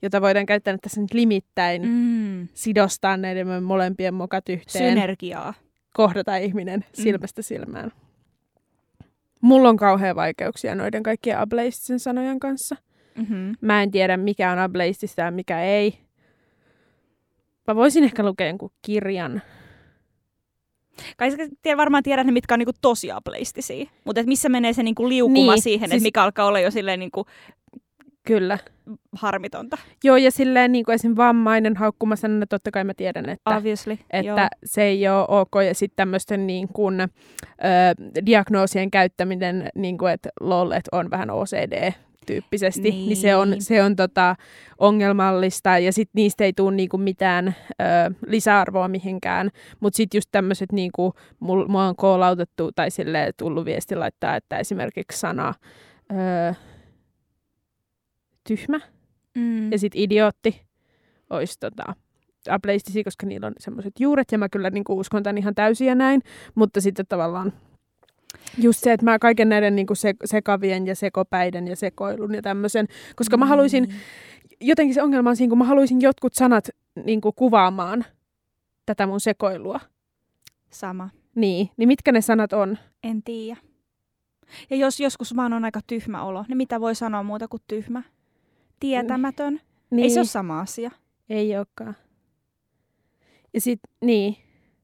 jota 0.02 0.20
voidaan 0.20 0.46
käyttää 0.46 0.78
tässä 0.78 1.00
nyt 1.00 1.14
limittäin. 1.14 1.82
Mm. 1.82 1.88
Mm. 2.44 2.48
Sidostaa 2.54 3.16
näiden 3.16 3.62
molempien 3.62 4.14
mokat 4.14 4.48
yhteen. 4.48 4.90
Synergiaa. 4.90 5.54
kohdata 5.94 6.36
ihminen 6.36 6.84
silmästä 6.92 7.42
silmään. 7.42 7.92
Mulla 9.40 9.68
on 9.68 9.76
kauhean 9.76 10.16
vaikeuksia 10.16 10.74
noiden 10.74 11.02
kaikkien 11.02 11.38
ableistisen 11.38 12.00
sanojen 12.00 12.40
kanssa. 12.40 12.76
Mm-hmm. 13.16 13.54
Mä 13.60 13.82
en 13.82 13.90
tiedä, 13.90 14.16
mikä 14.16 14.52
on 14.52 14.58
ableistista 14.58 15.20
ja 15.20 15.30
mikä 15.30 15.62
ei. 15.64 15.98
Mä 17.66 17.76
voisin 17.76 18.04
ehkä 18.04 18.22
lukea 18.22 18.46
jonkun 18.46 18.70
kirjan. 18.82 19.42
Kai 21.16 21.30
sä 21.30 21.36
varmaan 21.76 22.02
tiedät 22.02 22.26
ne, 22.26 22.32
mitkä 22.32 22.54
on 22.54 22.58
niinku 22.58 22.72
tosi 22.80 23.10
ableistisia. 23.10 23.86
Mutta 24.04 24.22
missä 24.26 24.48
menee 24.48 24.72
se 24.72 24.82
niinku 24.82 25.08
liukuma 25.08 25.52
niin, 25.52 25.62
siihen, 25.62 25.88
siis- 25.88 25.96
että 25.96 26.06
mikä 26.06 26.22
alkaa 26.22 26.46
olla 26.46 26.60
jo 26.60 26.70
silleen 26.70 26.98
niinku 26.98 27.26
Kyllä. 28.26 28.58
harmitonta. 29.12 29.78
Joo, 30.04 30.16
ja 30.16 30.30
silleen 30.30 30.72
niin 30.72 30.84
kuin 30.84 30.94
esim. 30.94 31.16
vammainen 31.16 31.76
haukkuma 31.76 32.16
sanana, 32.16 32.46
totta 32.46 32.70
kai 32.70 32.84
mä 32.84 32.94
tiedän, 32.94 33.28
että, 33.28 33.56
Obviously. 33.56 33.92
että 34.10 34.26
Joo. 34.26 34.38
se 34.64 34.82
ei 34.82 35.08
ole 35.08 35.24
ok. 35.28 35.50
Ja 35.66 35.74
sitten 35.74 35.96
tämmöisten 35.96 36.46
niin 36.46 36.68
kuin, 36.68 37.00
ö, 37.00 37.06
diagnoosien 38.26 38.90
käyttäminen, 38.90 39.68
niin 39.74 39.98
kuin, 39.98 40.12
että 40.12 40.28
lol, 40.40 40.70
että 40.70 40.88
on 40.92 41.10
vähän 41.10 41.30
OCD 41.30 41.92
tyyppisesti, 42.26 42.82
niin, 42.90 43.06
niin 43.08 43.16
se 43.16 43.36
on, 43.36 43.50
Niin. 43.50 43.62
se 43.62 43.82
on 43.82 43.96
tota, 43.96 44.36
ongelmallista 44.78 45.78
ja 45.78 45.92
sitten 45.92 46.12
niistä 46.14 46.44
ei 46.44 46.52
tule 46.52 46.74
niinku 46.74 46.98
mitään 46.98 47.48
ö, 47.48 48.14
lisäarvoa 48.26 48.88
mihinkään. 48.88 49.50
Mutta 49.80 49.96
sitten 49.96 50.18
just 50.18 50.28
tämmöiset, 50.32 50.72
niinku, 50.72 51.14
mul, 51.40 51.66
mua 51.68 51.84
on 51.88 51.96
koolautettu 51.96 52.70
tai 52.72 52.90
sille 52.90 53.30
tullut 53.36 53.64
viesti 53.64 53.96
laittaa, 53.96 54.36
että 54.36 54.58
esimerkiksi 54.58 55.18
sana 55.18 55.54
ö, 56.12 56.54
tyhmä 58.46 58.80
Mm. 59.34 59.72
ja 59.72 59.78
sitten 59.78 60.00
idiootti 60.00 60.62
olisi 61.30 61.60
tota, 61.60 61.94
ableistisia, 62.50 63.04
koska 63.04 63.26
niillä 63.26 63.46
on 63.46 63.52
semmoiset 63.58 64.00
juuret, 64.00 64.32
ja 64.32 64.38
mä 64.38 64.48
kyllä 64.48 64.70
niinku 64.70 64.98
uskon 64.98 65.22
tämän 65.22 65.38
ihan 65.38 65.54
täysin 65.54 65.86
ja 65.86 65.94
näin, 65.94 66.22
mutta 66.54 66.80
sitten 66.80 67.06
tavallaan 67.08 67.52
just 68.58 68.80
se, 68.80 68.92
että 68.92 69.04
mä 69.04 69.18
kaiken 69.18 69.48
näiden 69.48 69.76
niinku 69.76 69.94
se, 69.94 70.14
sekavien 70.24 70.86
ja 70.86 70.94
sekopäiden 70.96 71.68
ja 71.68 71.76
sekoilun 71.76 72.34
ja 72.34 72.42
tämmöisen, 72.42 72.86
koska 73.16 73.36
mä 73.36 73.46
haluaisin, 73.46 73.84
Mm. 73.84 73.94
jotenkin 74.60 74.94
se 74.94 75.02
ongelma 75.02 75.30
on 75.30 75.36
siinä, 75.36 75.48
kun 75.48 75.58
mä 75.58 75.64
haluaisin 75.64 76.00
jotkut 76.00 76.34
sanat 76.34 76.68
niinku 77.04 77.32
kuvaamaan 77.32 78.04
tätä 78.86 79.06
mun 79.06 79.20
sekoilua. 79.20 79.80
Sama. 80.70 81.08
Niin, 81.34 81.70
niin 81.76 81.88
mitkä 81.88 82.12
ne 82.12 82.20
sanat 82.20 82.52
on? 82.52 82.78
En 83.02 83.22
tiedä. 83.22 83.60
Ja 84.70 84.76
jos 84.76 85.00
joskus 85.00 85.36
vaan 85.36 85.52
on 85.52 85.64
aika 85.64 85.80
tyhmä 85.86 86.22
olo, 86.24 86.44
niin 86.48 86.56
mitä 86.56 86.80
voi 86.80 86.94
sanoa 86.94 87.22
muuta 87.22 87.48
kuin 87.48 87.62
tyhmä? 87.68 88.02
Tietämätön. 88.88 89.60
Niin, 89.90 90.04
Ei 90.04 90.10
se 90.10 90.20
ole 90.20 90.26
sama 90.26 90.60
asia. 90.60 90.90
Ei 91.30 91.56
olekaan. 91.56 91.96
Ja 93.54 93.60
sit, 93.60 93.80
niin. 94.00 94.36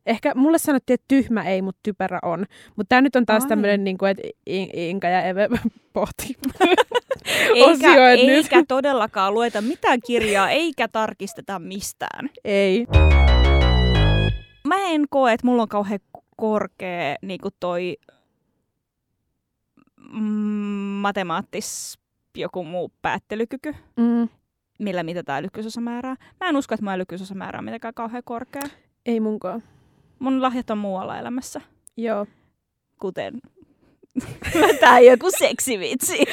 Ehkä 0.07 0.35
mulle 0.35 0.59
sanottiin, 0.59 0.95
että 0.95 1.05
tyhmä 1.09 1.43
ei, 1.45 1.63
mutta 1.63 1.81
typerä 1.83 2.19
on. 2.23 2.47
Mutta 2.77 2.89
tämä 2.89 3.01
nyt 3.01 3.17
on 3.17 3.27
taas 3.27 3.47
tämmöinen, 3.47 3.85
niin 3.85 3.99
kuin, 3.99 4.11
että 4.11 4.23
In- 4.47 4.71
Inka 4.79 5.09
ja 5.09 5.23
Eve 5.23 5.49
pohti. 5.93 6.37
Eikä, 7.55 7.71
Osioit 7.71 8.21
nyt. 8.21 8.29
eikä 8.31 8.65
todellakaan 8.69 9.35
lueta 9.35 9.63
mitään 9.63 9.99
kirjaa, 10.07 10.51
eikä 10.51 10.89
tarkisteta 10.89 11.59
mistään. 11.59 12.31
Ei. 12.45 12.87
Mä 14.67 14.77
en 14.89 15.05
koe, 15.11 15.33
että 15.33 15.47
mulla 15.47 15.63
on 15.63 15.69
kauhean 15.69 16.01
korkea 16.37 17.17
niin 17.23 17.41
kuin 17.41 17.55
toi 17.61 17.97
mm, 20.13 20.21
matemaattis 21.03 21.99
joku 22.37 22.65
muu 22.65 22.93
päättelykyky, 23.03 23.75
Mm, 23.97 24.29
millä 24.79 25.03
mitataan 25.03 25.39
älykkyysosamäärää. 25.39 26.17
Mä 26.41 26.49
en 26.49 26.57
usko, 26.57 26.75
että 26.75 26.85
mun 26.85 26.93
älykkyysosamäärä 26.93 27.59
on 27.59 27.65
mitenkään 27.65 27.95
kauhean 27.95 28.23
korkea. 28.25 28.63
ei 29.07 29.21
munkaan. 29.21 29.63
Mun 30.19 30.43
lahjat 30.43 30.71
on 30.71 30.79
muualla 30.79 31.19
elämässä, 31.19 31.61
Joo. 31.97 32.27
kuten 33.01 33.41
Tää 34.81 35.01
joku 35.01 35.31
seksivitsi. 35.39 36.19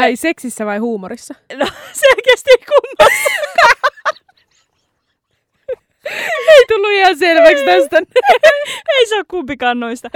Ai 0.00 0.16
seksissä 0.16 0.66
vai 0.66 0.78
huumorissa? 0.78 1.34
No 1.58 1.66
selkeästi 1.92 2.50
kummassa. 2.66 3.30
Tullut 6.70 6.90
ihan 6.92 7.18
selväksi 7.18 7.64
tästä. 7.64 7.96
Ei 8.98 9.06
se 9.06 9.16
ole 9.16 9.24
kumpikaan 9.30 9.80
noista. 9.80 10.08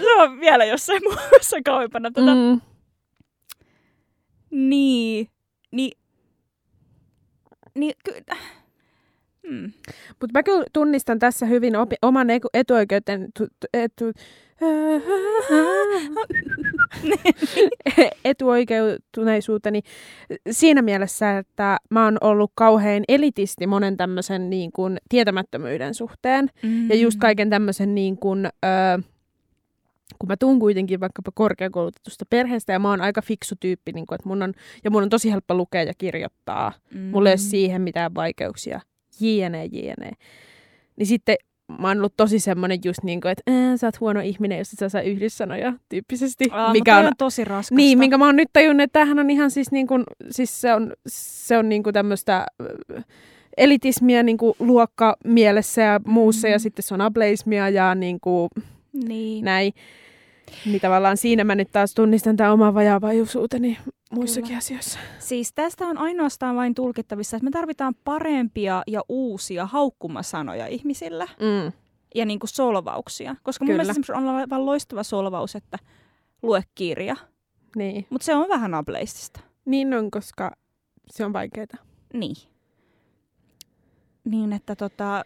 Se 0.00 0.14
on 0.18 0.40
vielä 0.40 0.64
jossain 0.64 1.02
muussa 1.08 1.56
kauempana. 1.64 2.10
Tota, 2.10 2.34
mm. 2.34 2.40
Mm. 2.40 2.60
Niin. 4.50 5.28
Niin. 5.70 5.92
Niin, 7.74 7.94
ky- 8.04 8.34
hmm. 9.48 9.72
Mutta 10.20 10.38
mä 10.38 10.42
kyllä 10.42 10.64
tunnistan 10.72 11.18
tässä 11.18 11.46
hyvin 11.46 11.76
opi- 11.76 11.96
oman 12.02 12.28
etuoikeuden, 12.54 13.28
tu- 13.38 13.46
tu- 13.46 13.66
etu- 13.74 14.12
etuoikeutuneisuuteni 18.24 19.80
siinä 20.50 20.82
mielessä, 20.82 21.38
että 21.38 21.76
mä 21.90 22.04
oon 22.04 22.18
ollut 22.20 22.52
kauhean 22.54 23.04
elitisti 23.08 23.66
monen 23.66 23.96
tämmöisen 23.96 24.50
niin 24.50 24.72
kuin 24.72 24.98
tietämättömyyden 25.08 25.94
suhteen. 25.94 26.50
Mm. 26.62 26.88
Ja 26.88 26.96
just 26.96 27.18
kaiken 27.18 27.50
tämmöisen 27.50 27.94
niin 27.94 28.16
kuin, 28.16 28.46
ö, 28.46 28.48
kun 30.18 30.28
mä 30.28 30.36
tuun 30.36 30.58
kuitenkin 30.58 31.00
vaikkapa 31.00 31.30
korkeakoulutetusta 31.34 32.24
perheestä 32.30 32.72
ja 32.72 32.78
mä 32.78 32.90
oon 32.90 33.00
aika 33.00 33.22
fiksu 33.22 33.54
tyyppi, 33.60 33.92
niin 33.92 34.06
kuin, 34.06 34.16
että 34.16 34.28
mun 34.28 34.42
on, 34.42 34.52
ja 34.84 34.90
mun 34.90 35.02
on 35.02 35.08
tosi 35.08 35.30
helppo 35.30 35.54
lukea 35.54 35.82
ja 35.82 35.92
kirjoittaa. 35.98 36.72
Mm. 36.94 37.00
Mulla 37.00 37.28
ei 37.28 37.32
ole 37.32 37.38
siihen 37.38 37.82
mitään 37.82 38.14
vaikeuksia. 38.14 38.80
Jne, 39.20 39.64
jne. 39.64 40.12
Niin 40.96 41.06
sitten 41.06 41.36
mä 41.78 41.88
oon 41.88 41.98
ollut 41.98 42.16
tosi 42.16 42.38
semmoinen 42.38 42.78
just 42.84 43.02
niin 43.02 43.20
kuin, 43.20 43.32
että 43.32 43.42
äh, 43.50 43.76
sä 43.76 43.86
oot 43.86 44.00
huono 44.00 44.20
ihminen, 44.20 44.58
jos 44.58 44.72
et 44.72 44.78
sä 44.78 44.88
saa 44.88 45.00
yhdyssanoja 45.00 45.72
tyyppisesti. 45.88 46.48
Aa, 46.52 46.72
mikä 46.72 46.92
mutta 46.94 47.00
on, 47.00 47.06
on 47.06 47.12
tosi 47.18 47.44
raskasta. 47.44 47.74
niin, 47.74 47.98
minkä 47.98 48.18
mä 48.18 48.26
oon 48.26 48.36
nyt 48.36 48.48
tajunnut, 48.52 48.84
että 48.84 48.98
tämähän 49.00 49.18
on 49.18 49.30
ihan 49.30 49.50
siis 49.50 49.72
niin 49.72 49.86
kuin, 49.86 50.04
siis 50.30 50.60
se 50.60 50.74
on, 50.74 50.92
se 51.08 51.58
on 51.58 51.68
niin 51.68 51.82
kuin 51.82 51.94
tämmöistä 51.94 52.46
ö, 52.60 53.02
elitismiä 53.56 54.22
niin 54.22 54.36
kuin 54.38 54.54
luokka 54.58 55.16
mielessä 55.24 55.82
ja 55.82 56.00
muussa, 56.06 56.48
Mm. 56.48 56.52
ja 56.52 56.58
sitten 56.58 56.82
se 56.82 56.94
on 56.94 57.00
ableismia 57.00 57.68
ja 57.68 57.94
niin 57.94 58.20
kuin 58.20 58.48
Niin. 58.92 59.44
näin. 59.44 59.72
Niin 60.66 60.80
tavallaan 60.80 61.16
siinä 61.16 61.44
mä 61.44 61.54
nyt 61.54 61.68
taas 61.72 61.94
tunnistan 61.94 62.36
tämän 62.36 62.52
oman 62.52 62.74
vajaavaisuuteni 62.74 63.78
muissakin 64.12 64.46
Kyllä. 64.46 64.58
asioissa. 64.58 64.98
Siis 65.18 65.52
tästä 65.52 65.86
on 65.86 65.98
ainoastaan 65.98 66.56
vain 66.56 66.74
tulkittavissa, 66.74 67.36
että 67.36 67.44
me 67.44 67.50
tarvitaan 67.50 67.94
parempia 68.04 68.82
ja 68.86 69.02
uusia 69.08 69.66
haukkumasanoja 69.66 70.66
ihmisillä 70.66 71.24
Mm. 71.40 71.72
ja 72.14 72.26
niin 72.26 72.38
kuin 72.38 72.50
solvauksia. 72.50 73.36
Koska 73.42 73.64
mun 73.64 73.66
Kyllä. 73.68 73.82
mielestä 73.82 73.90
esimerkiksi 74.00 74.12
on 74.12 74.28
aivan 74.36 74.66
loistava 74.66 75.02
solvaus, 75.02 75.54
että 75.56 75.78
lue 76.42 76.62
kirja. 76.74 77.16
Niin. 77.76 78.06
Mutta 78.10 78.24
se 78.24 78.34
on 78.34 78.48
vähän 78.48 78.74
ableistista. 78.74 79.40
niin 79.64 79.94
on, 79.94 80.10
koska 80.10 80.52
se 81.10 81.24
on 81.24 81.32
vaikeaa. 81.32 81.66
Niin. 82.14 82.36
Niin, 84.24 84.52
että 84.52 84.76
tota, 84.76 85.24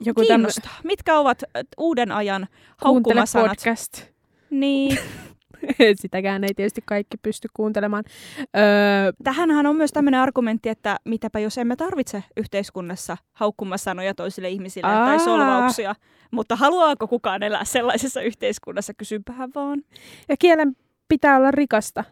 Joku 0.00 0.20
kiinnostaa. 0.20 0.72
Mitkä 0.84 1.18
ovat 1.18 1.42
uuden 1.78 2.12
ajan 2.12 2.46
Kuuntele 2.82 3.14
haukkumasanat? 3.14 3.48
podcast. 3.58 4.02
Niin. 4.50 4.98
Sitäkään 6.02 6.44
ei 6.44 6.54
tietysti 6.54 6.82
kaikki 6.84 7.16
pysty 7.22 7.48
kuuntelemaan. 7.54 8.04
Öö, 8.38 9.12
Tähänhän 9.24 9.66
on 9.66 9.76
myös 9.76 9.92
tämmöinen 9.92 10.20
argumentti, 10.20 10.68
että 10.68 10.96
mitäpä 11.04 11.38
jos 11.38 11.58
emme 11.58 11.76
tarvitse 11.76 12.24
yhteiskunnassa 12.36 13.16
haukkumasanoja 13.32 14.14
toisille 14.14 14.48
ihmisille 14.48 14.88
Aa. 14.88 15.06
tai 15.06 15.20
solvauksia. 15.20 15.94
Mutta 16.30 16.56
haluaako 16.56 17.08
kukaan 17.08 17.42
elää 17.42 17.64
sellaisessa 17.64 18.20
yhteiskunnassa? 18.20 18.94
Kysypähän 18.94 19.50
vaan. 19.54 19.82
ja 20.28 20.36
kielen 20.38 20.76
pitää 21.08 21.36
olla 21.36 21.50
rikasta. 21.50 22.04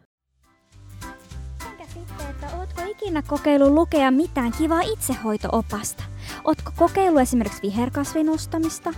Entä 1.70 1.84
sitten, 1.84 2.30
että 2.30 2.46
ootko 2.58 2.82
ikinä 2.90 3.22
kokeillut 3.26 3.72
lukea 3.72 4.10
mitään 4.10 4.52
kivaa 4.58 4.80
itsehoito-opasta? 4.80 6.13
Ootko 6.44 6.72
kokeillut 6.76 7.22
esimerkiksi 7.22 7.62
viherkasvin 7.62 8.30
ostamista? 8.30 8.92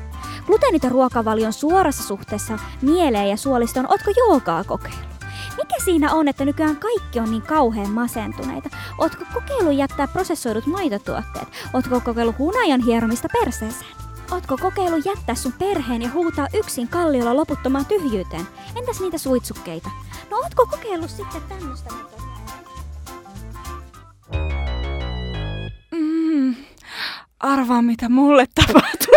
Gluteeniton 0.47 0.91
ruokavalion 0.91 1.53
suorassa 1.53 2.03
suhteessa 2.03 2.59
mieleen 2.83 3.31
ja 3.31 3.37
suolistoon, 3.37 3.87
ootko 3.91 4.11
joogaa 4.17 4.65
kokeillut? 4.65 5.17
Mikä 5.57 5.75
siinä 5.85 6.15
on, 6.15 6.29
että 6.29 6.45
nykyään 6.45 6.77
kaikki 6.77 7.21
on 7.21 7.31
niin 7.31 7.43
kauhean 7.43 7.91
masentuneita? 7.91 8.71
Ootko 8.99 9.25
kokeillut 9.35 9.75
jättää 9.77 10.09
prosessoidut 10.09 10.67
maitotuotteet? 10.67 11.49
Ootko 11.75 12.01
kokeillut 12.01 12.39
hunajan 12.39 12.81
hieromista 12.81 13.29
perseeseen? 13.33 13.91
Ootko 14.31 14.57
kokeillut 14.57 15.05
jättää 15.05 15.35
sun 15.35 15.53
perheen 15.53 16.03
ja 16.03 16.11
huutaa 16.11 16.49
yksin 16.55 16.89
kalliolla 16.89 17.37
loputtomaan 17.37 17.87
tyhjyyteen? 17.87 18.47
Entäs 18.77 19.01
niitä 19.01 19.19
suitsukkeita? 19.19 19.91
No 20.31 20.37
ootko 20.37 20.67
kokeillut 20.67 21.11
sitten 21.11 21.43
tämmöistä? 21.49 21.91
Arvaa, 27.41 27.83
mitä 27.83 28.09
mulle 28.09 28.45
tapahtuu. 28.67 29.15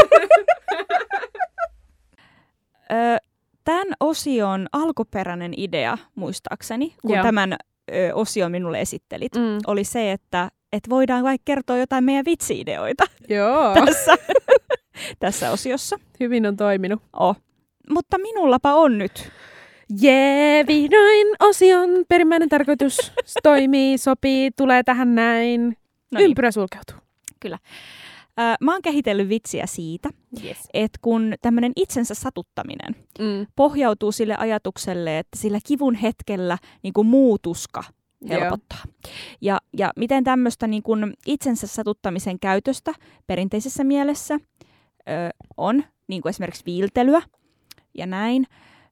Tämän 3.63 3.87
osion 3.99 4.67
alkuperäinen 4.73 5.53
idea, 5.57 5.97
muistaakseni, 6.15 6.93
kun 7.01 7.13
Joo. 7.15 7.23
tämän 7.23 7.53
ö, 7.53 8.11
osion 8.13 8.51
minulle 8.51 8.81
esittelit, 8.81 9.35
Mm. 9.35 9.57
oli 9.67 9.83
se, 9.83 10.11
että 10.11 10.49
et 10.73 10.89
voidaan 10.89 11.23
vaikka 11.23 11.43
kertoa 11.45 11.77
jotain 11.77 12.03
meidän 12.03 12.25
vitsi-ideoita 12.25 13.03
Joo, 13.29 13.73
tässä, 13.85 14.15
tässä 15.19 15.51
osiossa. 15.51 15.99
hyvin 16.19 16.45
on 16.45 16.57
toiminut. 16.57 17.01
Oh. 17.13 17.35
Mutta 17.89 18.17
minullapa 18.17 18.73
on 18.73 18.97
nyt. 18.97 19.31
Jee, 20.01 20.67
vihdoin 20.67 21.27
osion 21.39 21.89
perimmäinen 22.07 22.49
tarkoitus 22.49 23.11
toimii, 23.43 23.97
sopii, 23.97 24.51
tulee 24.57 24.83
tähän 24.83 25.15
näin. 25.15 25.77
No 26.11 26.17
niin. 26.19 26.25
Ympyrä 26.25 26.51
sulkeutuu. 26.51 26.95
Ö, 28.39 28.55
Mä 28.61 28.71
oon 28.73 28.81
kehitellyt 28.81 29.29
vitsiä 29.29 29.65
siitä, 29.65 30.09
Yes. 30.43 30.57
että 30.73 30.99
kun 31.01 31.33
tämmöinen 31.41 31.71
itsensä 31.75 32.13
satuttaminen 32.13 32.95
Mm. 33.19 33.47
pohjautuu 33.55 34.11
sille 34.11 34.35
ajatukselle, 34.37 35.19
että 35.19 35.37
sillä 35.37 35.59
kivun 35.67 35.95
hetkellä 35.95 36.57
niin 36.83 36.93
kuin 36.93 37.07
muu 37.07 37.37
tuska 37.41 37.83
helpottaa. 38.29 38.83
Ja, 39.41 39.57
ja 39.77 39.91
miten 39.95 40.23
tämmöistä 40.23 40.67
niin 40.67 40.83
kuin 40.83 41.13
itsensä 41.27 41.67
satuttamisen 41.67 42.39
käytöstä 42.39 42.93
perinteisessä 43.27 43.83
mielessä 43.83 44.33
ö, 44.33 44.39
on, 45.57 45.83
niin 46.07 46.21
kuin 46.21 46.29
esimerkiksi 46.29 46.65
viiltelyä 46.65 47.21
ja 47.97 48.05
näin. 48.05 48.45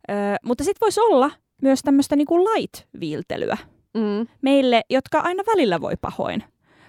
Ö, 0.10 0.14
mutta 0.46 0.64
sitten 0.64 0.86
voisi 0.86 1.00
olla 1.00 1.32
myös 1.62 1.82
tämmöistä 1.82 2.16
niin 2.16 2.28
kuin 2.28 2.44
light-viiltelyä 2.44 3.58
Mm. 3.94 4.28
meille, 4.42 4.82
jotka 4.90 5.20
aina 5.20 5.44
välillä 5.48 5.82
voi 5.82 5.94
pahoin, 6.02 6.44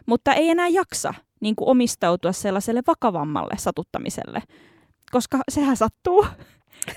mutta 0.07 0.35
ei 0.35 0.51
enää 0.51 0.69
jaksa 0.69 1.15
niin 1.41 1.57
kuin 1.57 1.69
omistautua 1.69 2.33
sellaiselle 2.33 2.83
vakavammalle 2.87 3.55
satuttamiselle, 3.59 4.43
koska 5.11 5.41
sehän 5.51 5.77
sattuu. 5.77 6.27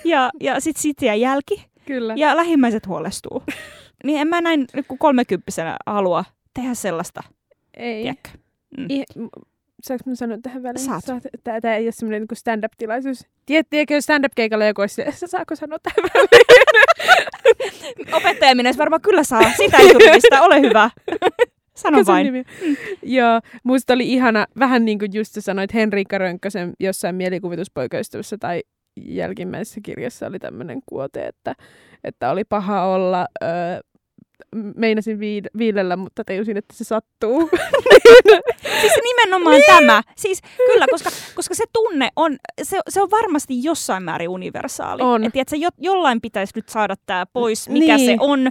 Ja, 0.06 0.30
ja 0.40 0.60
sitten 0.60 0.82
sit 0.82 1.02
jää 1.02 1.16
jälki 1.16 1.66
Kyllä. 1.86 2.14
ja 2.18 2.38
lähimmäiset 2.38 2.88
huolestuu. 2.88 3.44
Niin 4.04 4.22
en 4.22 4.28
mä 4.28 4.42
näin 4.42 4.68
niin 4.74 4.86
kolmekymppisenä 5.00 5.78
halua 5.86 6.26
tehdä 6.54 6.74
sellaista, 6.74 7.24
Ei. 7.78 8.02
tiedätkö? 8.02 8.30
Mm. 8.78 8.86
I, 8.90 9.04
saanko 9.84 10.04
mä 10.06 10.16
sanoa 10.16 10.38
tähän 10.44 10.64
väliin? 10.64 10.86
Saat. 10.86 11.04
Tämä, 11.44 11.62
tämä 11.62 11.76
ei 11.76 11.86
ole 11.86 11.92
semmoinen 11.92 12.22
niin 12.22 12.38
stand-up-tilaisuus. 12.38 13.26
Tiedät, 13.46 13.68
tiedätkö, 13.70 14.02
stand-up-keikalla 14.02 14.66
joku 14.66 14.82
olisi, 14.82 15.04
saako 15.26 15.56
sanoa 15.56 15.78
tähän 15.80 16.12
väliin? 16.14 16.46
Opettaja 18.18 18.56
minä 18.56 18.72
varmaan 18.78 19.02
kyllä 19.02 19.24
saa. 19.24 19.52
Sitä 19.58 19.78
ei. 19.78 19.92
Ole 20.42 20.62
hyvä. 20.62 20.90
Sano 21.82 22.04
vain. 22.08 22.26
nimi 22.26 22.40
on? 22.40 22.76
Joo, 23.04 23.40
musta 23.64 23.94
oli 23.94 24.14
ihana, 24.14 24.46
vähän 24.60 24.86
niin 24.86 25.00
kuin 25.00 25.12
just 25.14 25.36
sanoit 25.40 25.74
Henriikka 25.74 26.18
Rönkkösen 26.18 26.74
jossain 26.80 27.16
mielikuvituspoikaystävässä 27.16 28.38
tai 28.38 28.64
jälkimmäisessä 29.06 29.80
kirjassa 29.84 30.28
oli 30.28 30.40
tämmöinen 30.40 30.82
kuote, 30.86 31.28
että, 31.28 31.56
että 32.04 32.32
oli 32.32 32.44
paha 32.44 32.86
olla, 32.86 33.28
öö, 33.44 33.50
meinasin 34.76 35.18
viil- 35.18 35.50
viilellä, 35.58 35.96
mutta 35.96 36.24
tajusin, 36.24 36.58
että 36.58 36.76
se 36.76 36.84
sattuu. 36.84 37.50
Siis 38.82 38.94
nimenomaan 39.04 39.56
niin. 39.56 39.64
tämä. 39.68 40.02
Siis 40.16 40.42
kyllä, 40.58 40.86
koska, 40.92 41.10
koska 41.36 41.56
se 41.56 41.64
tunne 41.74 42.10
on, 42.16 42.38
se, 42.64 42.80
se 42.90 43.02
on 43.02 43.12
varmasti 43.12 43.64
jossain 43.64 44.04
määrin 44.04 44.30
universaali. 44.30 45.02
On. 45.04 45.24
Et, 45.24 45.34
tiedätkö, 45.34 45.56
jo, 45.56 45.70
jollain 45.78 46.22
pitäisi 46.22 46.54
nyt 46.56 46.70
saada 46.70 46.96
tämä 47.06 47.26
pois, 47.34 47.70
mikä 47.70 47.96
Niin. 47.98 48.06
se 48.06 48.16
on. 48.20 48.50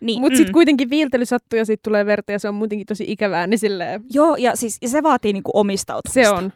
Niin, 0.00 0.20
Mutta 0.20 0.36
sitten 0.36 0.52
kuitenkin 0.52 0.90
viiltely 0.90 1.24
sattuu 1.26 1.56
ja 1.58 1.64
siitä 1.64 1.80
tulee 1.84 2.06
verta 2.06 2.32
ja 2.32 2.38
se 2.38 2.48
on 2.48 2.54
muutenkin 2.54 2.86
tosi 2.86 3.04
ikävää, 3.08 3.46
niin 3.46 3.58
silleen, 3.58 4.04
Joo, 4.10 4.36
ja, 4.36 4.56
siis, 4.56 4.78
ja 4.82 4.88
se 4.88 5.02
vaatii 5.02 5.32
niinku 5.32 5.50
omistautumista. 5.54 6.20
se 6.22 6.28
on. 6.30 6.52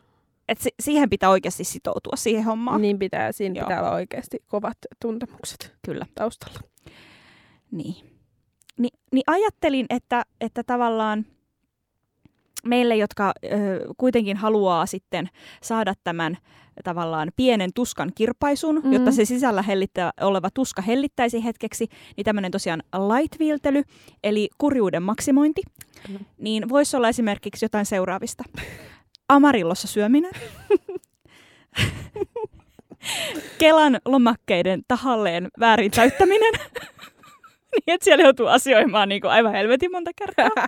Et 0.48 0.60
si- 0.60 0.74
siihen 0.80 1.10
pitää 1.10 1.30
oikeasti 1.30 1.64
sitoutua, 1.64 2.16
siihen 2.16 2.44
hommaan. 2.44 2.82
Niin 2.82 2.98
pitää, 2.98 3.32
siinä 3.32 3.54
Joo. 3.60 3.64
pitää 3.66 3.80
olla 3.80 3.92
oikeasti 3.94 4.38
kovat 4.48 4.76
tuntemukset 5.02 5.74
Kyllä. 5.84 6.06
taustalla. 6.14 6.60
Niin. 7.70 7.94
Ni, 8.78 8.88
niin 9.12 9.22
ajattelin, 9.26 9.86
että, 9.90 10.22
että 10.40 10.62
tavallaan 10.64 11.26
meille, 12.66 12.96
jotka 12.96 13.32
ö, 13.44 13.48
kuitenkin 13.96 14.36
haluaa 14.36 14.86
sitten 14.86 15.28
saada 15.62 15.94
tämän 16.04 16.38
tavallaan 16.84 17.28
pienen 17.36 17.70
tuskan 17.74 18.12
kirpaisun, 18.14 18.74
Mhm. 18.76 18.86
mm. 18.86 18.92
jotta 18.92 19.12
se 19.12 19.24
sisällä 19.24 19.62
hellittä, 19.62 20.12
oleva 20.20 20.48
tuska 20.54 20.82
hellittäisi 20.82 21.44
hetkeksi, 21.44 21.86
niin 22.16 22.24
tämmöinen 22.24 22.50
tosiaan 22.50 22.82
light-viiltely, 22.94 23.82
eli 24.24 24.48
kurjuuden 24.58 25.02
maksimointi, 25.02 25.62
Kyllä. 26.06 26.20
niin 26.38 26.68
voisi 26.68 26.96
olla 26.96 27.08
esimerkiksi 27.08 27.64
jotain 27.64 27.86
seuraavista. 27.86 28.44
Amarillossa 29.28 29.88
syöminen. 29.88 30.32
Kelan 33.58 33.98
lomakkeiden 34.04 34.82
tahalleen 34.88 35.48
väärin 35.60 35.90
täyttäminen. 35.90 36.52
niin, 37.72 37.82
että 37.86 38.04
siellä 38.04 38.24
joutuu 38.24 38.46
asioimaan 38.46 39.08
niin 39.08 39.20
kuin 39.20 39.30
aivan 39.30 39.52
helvetin 39.52 39.90
monta 39.92 40.10
kertaa. 40.16 40.66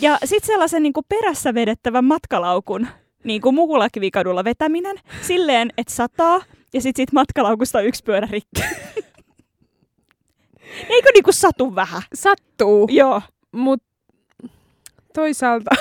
Ja 0.00 0.18
sitten 0.24 0.46
sellaisen 0.46 0.82
niin 0.82 0.92
kuin 0.92 1.06
perässä 1.08 1.54
vedettävän 1.54 2.04
matkalaukun 2.04 2.86
niin 3.24 3.40
kuin 3.40 3.54
Mukulakivikadulla 3.54 4.44
vetäminen 4.44 4.96
silleen, 5.22 5.70
että 5.78 5.94
sataa 5.94 6.42
ja 6.72 6.80
sitten 6.80 7.02
sit 7.02 7.12
matkalaukusta 7.12 7.78
on 7.78 7.86
yksi 7.86 8.04
pyörä 8.04 8.28
rikki. 8.30 8.60
Eikö 10.88 11.08
niinku 11.14 11.32
satu 11.32 11.74
vähän? 11.74 12.02
Sattuu, 12.14 12.88
Joo. 12.90 13.22
mutta 13.52 13.86
toisaalta 15.14 15.70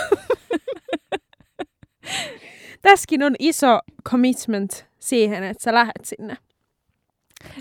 tässäkin 2.81 3.23
on 3.23 3.35
iso 3.39 3.79
commitment 4.09 4.85
siihen, 4.99 5.43
että 5.43 5.63
sä 5.63 5.73
lähet 5.73 6.01
sinne. 6.03 6.37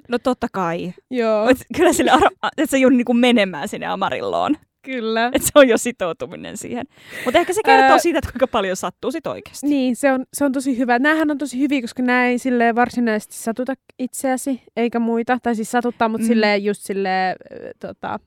No 0.09 0.19
totta 0.19 0.47
kai. 0.53 0.95
Joo, 1.11 1.47
Mut 1.47 1.59
kyllä 1.77 1.93
sille, 1.93 2.11
ar- 2.11 2.51
että 2.57 2.71
se 2.71 2.79
joudut 2.79 2.97
niinku 2.97 3.15
menemään 3.15 3.69
sinne 3.69 3.87
Amarilloon. 3.87 4.57
Kyllä. 4.83 5.27
Että 5.27 5.39
se 5.49 5.51
on 5.55 5.69
jo 5.69 5.79
sitoutuminen 5.79 6.57
siihen. 6.57 6.87
Mutta 7.25 7.39
ehkä 7.41 7.53
se 7.53 7.61
kertoo 7.65 7.99
siitä, 7.99 8.19
että 8.19 8.31
kuinka 8.33 8.47
paljon 8.47 8.77
sattuu 8.77 9.13
sit 9.13 9.27
oikeasti. 9.27 9.67
Niin, 9.67 9.97
se 9.97 10.13
on, 10.13 10.25
se 10.33 10.45
on 10.45 10.53
tosi 10.53 10.79
hyvä. 10.79 10.99
Nämähän 10.99 11.31
on 11.31 11.39
tosi 11.39 11.59
hyviä, 11.59 11.81
koska 11.81 12.03
nämä 12.03 12.27
ei 12.27 12.39
silleen 12.39 12.75
varsinaisesti 12.75 13.35
satuta 13.35 13.75
itseäsi 13.99 14.63
eikä 14.77 14.99
muita. 14.99 15.39
Tai 15.43 15.55
siis 15.57 15.71
satuttaa, 15.71 16.09
mutta 16.09 16.25
Mm. 16.25 16.29
silleen 16.29 16.65
just 16.65 16.83
silleen, 16.83 17.37
äh, 17.53 17.71
tota, 17.81 18.19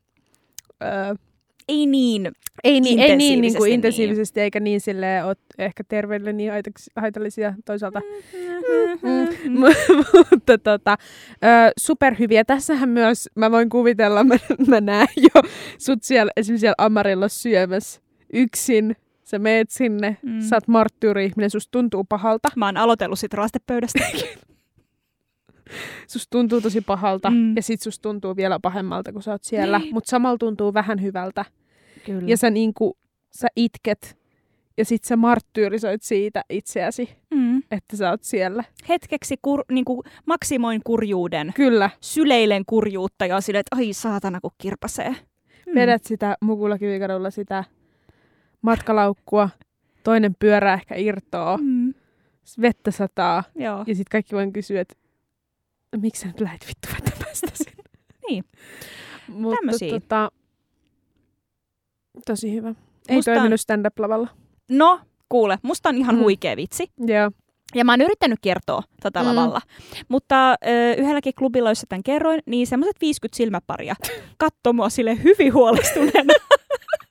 äh, 0.83 1.17
Ei 1.69 1.85
niin. 1.85 2.31
ei 2.63 2.81
niin, 2.81 2.99
ei 2.99 3.15
niin, 3.15 3.41
niin 3.41 3.55
kuin 3.57 3.71
Intensiivisesti, 3.71 3.73
intensiivisesti, 3.73 4.41
eikä 4.41 4.59
niin 4.59 4.81
silleen 4.81 5.25
ole 5.25 5.35
ehkä 5.57 5.83
terveelle 5.87 6.33
niin 6.33 6.51
haitallisia 6.95 7.53
toisaalta. 7.65 8.01
Mm. 9.01 9.27
mutta 10.31 10.57
tota, 10.57 10.97
ö, 11.43 11.71
superhyviä. 11.79 12.45
Tässähän 12.45 12.89
myös, 12.89 13.29
mä 13.35 13.51
voin 13.51 13.69
kuvitella, 13.69 14.23
mä, 14.23 14.35
mä 14.67 14.81
näen 14.81 15.07
jo 15.17 15.41
sut 15.77 16.03
siellä, 16.03 16.31
esimerkiksi 16.37 16.61
siellä 16.61 16.75
Amarilla 16.77 17.27
syömässä 17.29 18.01
yksin. 18.33 18.95
Sä 19.23 19.39
meet 19.39 19.69
sinne, 19.69 20.17
Mm. 20.21 20.41
sä 20.41 20.55
oot 20.55 20.67
marttyyri-ihminen, 20.67 21.49
susta 21.49 21.71
tuntuu 21.71 22.03
pahalta. 22.03 22.49
Mä 22.55 22.65
oon 22.65 22.77
aloitellut 22.77 23.19
sit 23.19 23.33
raastepöydästä. 23.33 23.99
Susta 26.07 26.27
tuntuu 26.31 26.61
tosi 26.61 26.81
pahalta 26.81 27.29
Mm. 27.29 27.55
ja 27.55 27.61
sit 27.61 27.81
susta 27.81 28.01
tuntuu 28.01 28.35
vielä 28.35 28.59
pahemmalta, 28.59 29.13
kun 29.13 29.23
sä 29.23 29.31
oot 29.31 29.43
siellä. 29.43 29.79
Niin. 29.79 29.93
Mutta 29.93 30.09
samalla 30.09 30.37
tuntuu 30.37 30.73
vähän 30.73 31.01
hyvältä. 31.01 31.45
Kyllä. 32.05 32.27
Ja 32.29 32.37
sä 32.37 32.49
niinku, 32.49 32.97
sä 33.31 33.47
itket 33.55 34.17
ja 34.77 34.85
sit 34.85 35.03
sä 35.03 35.15
marttyyrisoit 35.15 36.01
siitä 36.01 36.43
itseäsi, 36.49 37.09
mm. 37.33 37.57
että 37.71 37.97
sä 37.97 38.09
oot 38.09 38.23
siellä. 38.23 38.63
Hetkeksi 38.89 39.35
kur, 39.41 39.63
niinku, 39.71 40.03
maksimoin 40.25 40.81
kurjuuden, 40.83 41.51
Kyllä. 41.55 41.89
syleilen 42.01 42.63
kurjuutta 42.67 43.25
ja 43.25 43.41
silleen, 43.41 43.59
että 43.59 43.75
ai 43.75 43.93
saatana 43.93 44.41
kun 44.41 44.51
kirpasee. 44.57 45.09
Mm. 45.09 45.75
Vedät 45.75 46.03
sitä 46.03 46.37
Mukulakivikaradulla 46.41 47.29
sitä 47.31 47.63
matkalaukkua, 48.61 49.49
toinen 50.03 50.35
pyörä 50.39 50.73
ehkä 50.73 50.95
irtoaa, 50.95 51.57
Mm. 51.57 51.93
vettä 52.61 52.91
sataa 52.91 53.43
Joo. 53.55 53.77
ja 53.87 53.95
sitten 53.95 54.11
kaikki 54.11 54.35
voin 54.35 54.53
kysyä, 54.53 54.81
että 54.81 54.95
"No 54.97 55.04
miksi 56.01 56.21
sä 56.21 56.27
nyt 56.27 56.39
lähdet 56.41 56.67
vittu 56.67 56.87
vetämään 56.95 57.35
sitä 57.35 57.51
sinne? 57.53 57.83
Niin. 58.29 58.43
Mutta 59.27 59.55
Tämmösiä. 59.57 59.91
tota, 59.91 60.31
tosi 62.25 62.53
hyvä. 62.53 62.73
Ei 63.09 63.15
Musta- 63.15 63.33
toiminut 63.33 63.61
stand-up-lavalla. 63.61 64.27
No, 64.71 64.99
kuule, 65.29 65.57
musta 65.61 65.89
on 65.89 65.97
ihan 65.97 66.15
Mm. 66.15 66.21
huikea 66.21 66.55
vitsi. 66.57 66.91
Joo. 67.07 67.31
Ja 67.75 67.85
mä 67.85 67.91
oon 67.91 68.01
yrittänyt 68.01 68.39
kertoa 68.41 68.83
tätä 69.01 69.19
Mm. 69.19 69.25
mm. 69.29 69.35
lavalla. 69.35 69.61
Mutta 70.07 70.51
ö, 70.51 70.55
yhdelläkin 70.97 71.33
klubilla, 71.37 71.71
jossa 71.71 71.87
tämän 71.89 72.03
kerroin, 72.03 72.41
niin 72.45 72.67
semmoiset 72.67 72.95
50 73.01 73.37
silmäparia 73.37 73.95
katsoi 74.37 74.73
mua 74.73 74.89
sille 74.89 75.23
hyvin 75.23 75.53
huolestuneena. 75.53 76.33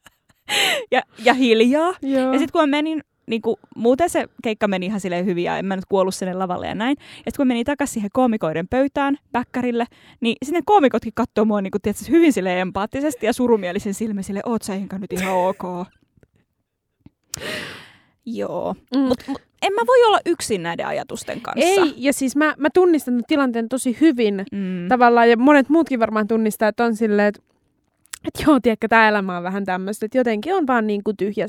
ja, 0.93 1.03
ja 1.25 1.35
hiljaa. 1.35 1.95
Joo. 2.03 2.33
Ja 2.33 2.39
sitten 2.39 2.53
kun 2.53 2.61
mä 2.63 2.67
menin, 2.67 3.01
niin 3.27 3.43
kuin, 3.43 3.57
muuten 3.77 4.11
se 4.11 4.27
keikka 4.43 4.69
meni 4.69 4.87
ihan 4.87 5.01
silleen 5.01 5.27
hyvin 5.27 5.45
ja 5.45 5.59
en 5.59 5.67
mä 5.67 5.77
nyt 5.77 5.85
kuollut 5.89 6.15
sinne 6.15 6.35
lavalle 6.35 6.67
ja 6.67 6.75
näin. 6.75 6.97
Ja 7.01 7.05
sitten 7.15 7.33
kun 7.37 7.47
mä 7.47 7.49
menin 7.49 7.67
takaisin 7.67 7.95
siihen 7.95 8.11
koomikoiden 8.13 8.69
pöytään, 8.69 9.19
bäkkärille, 9.33 9.87
niin 10.21 10.37
sinne 10.43 10.61
koomikotkin 10.65 11.13
katsoo 11.15 11.45
mua 11.45 11.61
niin 11.61 11.71
kuin, 11.71 11.83
tiedätkö, 11.83 12.05
hyvin 12.11 12.33
sille 12.33 12.61
empaattisesti 12.61 13.27
ja 13.27 13.33
surumielisen 13.33 13.95
silmin 13.95 14.25
sille, 14.25 14.41
oot 14.47 14.63
sä 14.63 14.75
Inka 14.75 14.99
nyt 14.99 15.13
ihan 15.13 15.35
ok. 15.35 15.63
Joo. 18.27 18.75
Mm. 18.97 19.01
Mut, 19.03 19.19
mut, 19.27 19.43
en 19.63 19.73
mä 19.73 19.81
voi 19.87 20.05
olla 20.05 20.21
yksin 20.27 20.63
näiden 20.63 20.87
ajatusten 20.87 21.41
kanssa. 21.41 21.83
Ei, 21.83 21.95
ja 21.97 22.13
siis 22.13 22.37
mä, 22.37 22.55
mä 22.59 22.69
tunnistan 22.75 23.23
tilanteen 23.29 23.69
tosi 23.69 23.97
hyvin 24.01 24.45
Mm. 24.53 24.89
tavallaan, 24.89 25.31
ja 25.31 25.37
monet 25.37 25.69
muutkin 25.69 26.01
varmaan 26.01 26.29
tunnistaa, 26.29 26.69
että 26.69 26.85
on 26.85 26.97
silleen, 26.97 27.29
että 27.29 27.54
että 28.29 28.43
joo, 28.47 28.61
tiedätkö, 28.61 28.89
tämä 28.89 29.09
elämä 29.09 29.37
on 29.37 29.43
vähän 29.43 29.65
tämmöistä, 29.65 30.07
että 30.07 30.19
jotenkin 30.19 30.55
on 30.55 30.67
vaan 30.67 30.87
niin 30.87 31.05
kuin 31.05 31.17
tyhjä, 31.17 31.47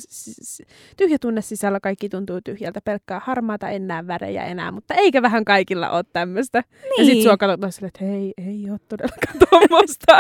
tyhjä 0.98 1.18
tunne 1.22 1.42
sisällä, 1.42 1.80
kaikki 1.80 2.10
tuntuu 2.10 2.40
tyhjältä, 2.44 2.82
pelkkää 2.86 3.22
harmaata, 3.26 3.70
en 3.70 3.88
näe 3.88 4.08
värejä 4.08 4.44
enää, 4.46 4.72
mutta 4.72 4.94
eikä 4.94 5.22
vähän 5.22 5.46
kaikilla 5.46 5.90
ole 5.90 6.04
tämmöistä. 6.14 6.64
Niin. 6.82 6.92
Ja 6.98 7.06
sit 7.06 7.14
Niin. 7.14 7.24
sua 7.24 7.38
katsotaan 7.38 7.72
silleen, 7.72 7.88
että 7.96 8.06
hei, 8.06 8.34
ei 8.38 8.70
ole 8.70 8.80
todellakaan 8.90 9.36
tuommoista. 9.50 10.18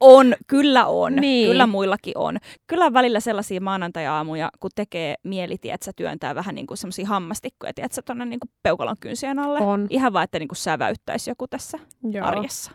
On, 0.00 0.34
kyllä 0.46 0.86
on. 0.86 1.16
Niin. 1.16 1.48
Kyllä 1.48 1.66
muillakin 1.66 2.18
on. 2.18 2.36
Kyllä 2.66 2.84
on 2.84 2.92
välillä 2.92 3.20
sellaisia 3.20 3.60
maanantai-aamuja, 3.60 4.50
kun 4.60 4.70
tekee 4.74 5.14
mieli, 5.24 5.58
tiedätkö, 5.58 5.90
työntää 5.96 6.34
vähän 6.34 6.54
niin 6.54 6.66
kuin 6.66 6.78
semmoisia 6.78 7.06
hammastikkoja, 7.06 7.74
tiedätkö, 7.74 8.02
tuonne 8.06 8.24
niin 8.24 8.40
kuin 8.40 8.50
peukalon 8.62 8.96
kynsien 9.00 9.38
alle. 9.38 9.58
On. 9.60 9.86
Ihan 9.90 10.12
vaan, 10.12 10.24
että 10.24 10.38
niin 10.38 10.48
kuin 10.48 10.56
säväyttäisi 10.56 11.30
joku 11.30 11.48
tässä 11.48 11.78
Joo. 12.10 12.26
arjessa. 12.26 12.70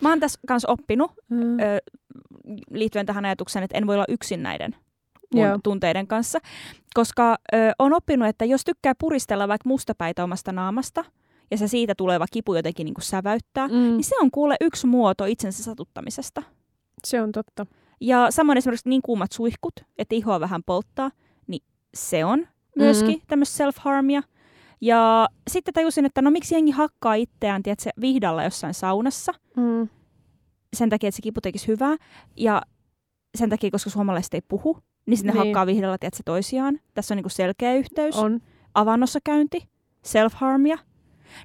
Mä 0.00 0.08
oon 0.08 0.20
tässä 0.20 0.40
kanssa 0.48 0.68
oppinut 0.68 1.12
Mm. 1.28 1.60
ö, 1.60 1.78
liittyen 2.70 3.06
tähän 3.06 3.24
ajatukseen, 3.24 3.62
että 3.62 3.78
en 3.78 3.86
voi 3.86 3.94
olla 3.94 4.04
yksin 4.08 4.42
näiden 4.42 4.76
mun 5.34 5.44
Joo. 5.44 5.58
tunteiden 5.64 6.06
kanssa, 6.06 6.38
koska 6.94 7.36
ö, 7.54 7.56
on 7.78 7.92
oppinut, 7.92 8.28
että 8.28 8.44
jos 8.44 8.64
tykkää 8.64 8.92
puristella 8.98 9.48
vaikka 9.48 9.68
mustapäitä 9.68 10.24
omasta 10.24 10.52
naamasta, 10.52 11.04
ja 11.50 11.56
se 11.58 11.68
siitä 11.68 11.94
tuleva 11.94 12.26
kipu 12.32 12.54
jotenkin 12.54 12.84
niin 12.84 12.94
kuin 12.94 13.04
säväyttää, 13.04 13.68
Mm. 13.68 13.74
niin 13.74 14.04
se 14.04 14.14
on 14.20 14.30
kuule 14.30 14.56
yksi 14.60 14.86
muoto 14.86 15.24
itsensä 15.24 15.62
satuttamisesta. 15.62 16.42
Se 17.04 17.22
on 17.22 17.32
totta. 17.32 17.66
Ja 18.00 18.26
samoin 18.30 18.58
esimerkiksi 18.58 18.88
niin 18.88 19.02
kuumat 19.02 19.32
suihkut, 19.32 19.72
että 19.98 20.14
ihoa 20.14 20.40
vähän 20.40 20.62
polttaa, 20.66 21.10
niin 21.46 21.62
se 21.94 22.24
on 22.24 22.46
myöskin 22.76 23.16
Mhm. 23.18 23.26
tämmöistä 23.26 23.64
self-harmia. 23.64 24.22
Ja 24.80 25.28
sitten 25.50 25.74
tajusin, 25.74 26.04
että 26.06 26.22
no 26.22 26.30
miksi 26.30 26.54
jengi 26.54 26.70
hakkaa 26.70 27.14
itseään, 27.14 27.62
tiedätkö, 27.62 27.90
vihdalla 28.00 28.44
jossain 28.44 28.74
saunassa, 28.74 29.32
Mm. 29.56 29.88
Sen 30.76 30.90
takia, 30.90 31.08
että 31.08 31.16
se 31.16 31.22
kipu 31.22 31.40
tekisi 31.40 31.68
hyvää, 31.68 31.96
ja 32.36 32.62
sen 33.38 33.50
takia, 33.50 33.70
koska 33.70 33.90
suomalaiset 33.90 34.34
ei 34.34 34.40
puhu, 34.48 34.78
niin 35.06 35.16
sitten 35.16 35.34
ne 35.34 35.40
Niin. 35.42 35.48
hakkaa 35.48 35.66
vihdalla, 35.66 35.98
tiedätkö, 35.98 36.22
toisiaan. 36.24 36.80
Tässä 36.94 37.14
on 37.14 37.16
niinku 37.16 37.28
selkeä 37.28 37.74
yhteys. 37.74 38.16
On. 38.16 38.40
Avannossa 38.74 39.18
käynti, 39.24 39.68
self-harmia. 40.02 40.78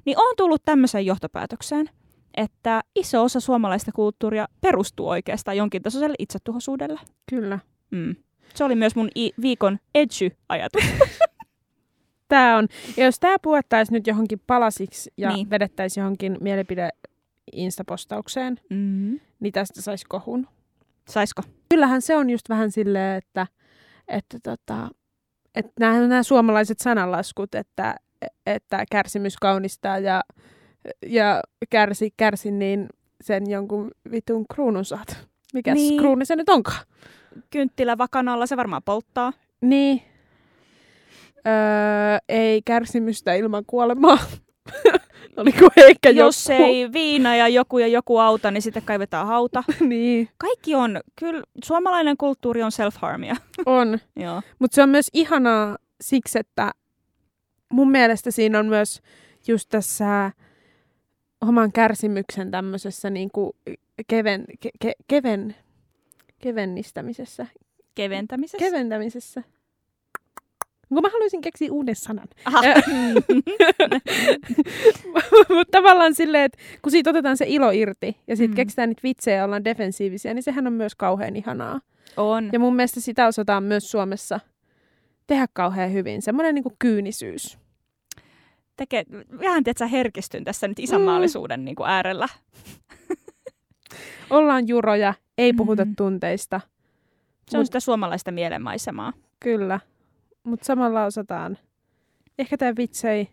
Niin 0.04 0.18
on 0.18 0.34
tullut 0.36 0.62
tämmöiseen 0.64 1.06
johtopäätökseen, 1.06 1.90
että 2.36 2.80
iso 2.94 3.22
osa 3.24 3.40
suomalaista 3.40 3.92
kulttuuria 3.92 4.48
perustuu 4.60 5.08
oikeastaan 5.08 5.56
jonkin 5.56 5.82
tasoiselle 5.82 6.14
itsetuhoisuudelle. 6.18 7.00
Kyllä. 7.30 7.58
Mm. 7.90 8.14
Se 8.54 8.64
oli 8.64 8.74
myös 8.74 8.96
mun 8.96 9.08
i- 9.16 9.32
viikon 9.40 9.78
edgy-ajatus. 9.94 10.84
Tämä 12.28 12.56
on. 12.56 12.68
Ja 12.96 13.04
jos 13.04 13.18
tämä 13.20 13.36
puettaisiin 13.42 13.94
nyt 13.94 14.06
johonkin 14.06 14.40
palasiksi 14.46 15.12
ja 15.16 15.28
niin. 15.32 15.50
vedettäisiin 15.50 16.02
johonkin 16.02 16.36
mielipide 16.40 16.90
instapostaukseen, 17.52 18.60
Mm. 18.70 19.20
niin 19.40 19.52
tästä 19.52 19.82
saisi 19.82 20.04
kohun. 20.08 20.46
Saisko? 21.08 21.42
Kyllähän 21.68 22.02
se 22.02 22.16
on 22.16 22.30
just 22.30 22.48
vähän 22.48 22.70
silleen, 22.70 23.16
että, 23.18 23.46
että, 24.08 24.38
tota, 24.42 24.88
että 25.54 25.72
nämä, 25.80 26.00
nämä 26.08 26.22
suomalaiset 26.22 26.78
sananlaskut, 26.78 27.54
että, 27.54 27.94
että 28.46 28.84
kärsimys 28.90 29.36
kaunistaa 29.36 29.98
ja, 29.98 30.20
ja 31.06 31.42
kärsi, 31.70 32.14
kärsi, 32.16 32.50
niin 32.50 32.88
sen 33.20 33.50
jonkun 33.50 33.90
vitun 34.10 34.44
kruunun 34.54 34.84
saat. 34.84 35.28
Mikäs 35.54 35.74
Niin. 35.74 35.88
niin. 35.88 36.00
kruuni 36.00 36.24
se 36.24 36.36
nyt 36.36 36.48
onkaan? 36.48 36.86
Kynttilä 37.50 37.98
vakanalla, 37.98 38.46
se 38.46 38.56
varmaan 38.56 38.82
polttaa. 38.82 39.32
Niin. 39.60 40.02
Öö, 41.46 42.18
ei 42.28 42.62
kärsimystä 42.64 43.34
ilman 43.34 43.64
kuolemaa. 43.66 44.18
Oliko 45.36 45.68
ehkä 45.76 46.10
Jos 46.10 46.46
joku? 46.48 46.62
ei 46.62 46.92
viina 46.92 47.36
ja 47.36 47.48
joku 47.48 47.78
ja 47.78 47.86
joku 47.86 48.18
auta, 48.18 48.50
niin 48.50 48.62
sitten 48.62 48.82
kaivetaan 48.82 49.26
hauta. 49.26 49.64
niin, 49.80 50.28
Kaikki 50.36 50.74
on, 50.74 51.00
kyllä 51.18 51.42
suomalainen 51.64 52.16
kulttuuri 52.16 52.62
on 52.62 52.72
self-harmia. 52.72 53.36
on. 53.66 53.98
Joo. 54.16 54.42
Mutta 54.58 54.74
se 54.74 54.82
on 54.82 54.88
myös 54.88 55.10
ihanaa 55.12 55.78
siksi, 56.00 56.38
että 56.38 56.72
mun 57.68 57.90
mielestä 57.90 58.30
siinä 58.30 58.58
on 58.58 58.66
myös 58.66 59.00
just 59.48 59.68
tässä 59.68 60.30
oman 61.40 61.72
kärsimyksen 61.72 62.50
tämmöisessä 62.50 63.10
niinku 63.10 63.56
keven, 64.06 64.44
ke, 64.60 64.70
ke, 64.80 64.92
keven, 65.08 65.56
kevennistämisessä. 66.38 67.46
Keventämisessä. 67.94 68.58
Keventämisessä. 68.58 69.42
Kun 70.94 71.02
mä 71.02 71.08
haluaisin 71.12 71.40
keksiä 71.40 71.72
uuden 71.72 71.96
sanan. 71.96 72.28
Aha. 72.44 72.60
Mutta 75.48 75.64
tavallaan 75.78 76.14
silleen, 76.14 76.44
että 76.44 76.58
kun 76.82 76.92
siitä 76.92 77.10
otetaan 77.10 77.36
se 77.36 77.44
ilo 77.48 77.70
irti 77.70 78.16
ja 78.26 78.36
sitten 78.36 78.50
Mm. 78.50 78.52
mm. 78.52 78.56
keksitään 78.56 78.88
niitä 78.88 79.00
vitsejä 79.04 79.36
ja 79.36 79.44
ollaan 79.44 79.64
defensiivisiä, 79.64 80.34
niin 80.34 80.42
sehän 80.42 80.66
on 80.66 80.72
myös 80.72 80.94
kauhean 80.94 81.36
ihanaa. 81.36 81.80
on. 82.16 82.50
Ja 82.52 82.58
mun 82.58 82.76
mielestä 82.76 83.00
sitä 83.00 83.26
osataan 83.26 83.62
myös 83.62 83.90
Suomessa 83.90 84.40
tehdä 85.26 85.46
kauhean 85.52 85.92
hyvin. 85.92 86.22
Semmoinen 86.22 86.54
niin 86.54 86.64
kyynisyys. 86.78 87.58
Tekee, 88.76 89.04
vähän 89.40 89.64
tiedätkö, 89.64 89.86
herkistyn 89.86 90.44
tässä 90.44 90.68
nyt 90.68 90.78
isänmaallisuuden 90.78 91.60
mm. 91.60 91.64
niin 91.64 91.76
kuin 91.76 91.88
äärellä. 91.88 92.28
Ollaan 94.30 94.68
juroja, 94.68 95.14
ei 95.38 95.52
puhuta 95.52 95.84
Mm. 95.84 95.88
mm. 95.90 95.96
tunteista. 95.96 96.60
Se 97.50 97.58
on 97.58 97.62
Mut- 97.62 97.66
sitä 97.66 97.80
suomalaista 97.80 98.32
mielenmaisemaa. 98.32 99.12
Kyllä. 99.40 99.80
Mutta 100.44 100.64
samalla 100.64 101.04
osataan. 101.04 101.58
Ehkä 102.38 102.56
tämä 102.56 102.72
vitsei. 102.76 103.28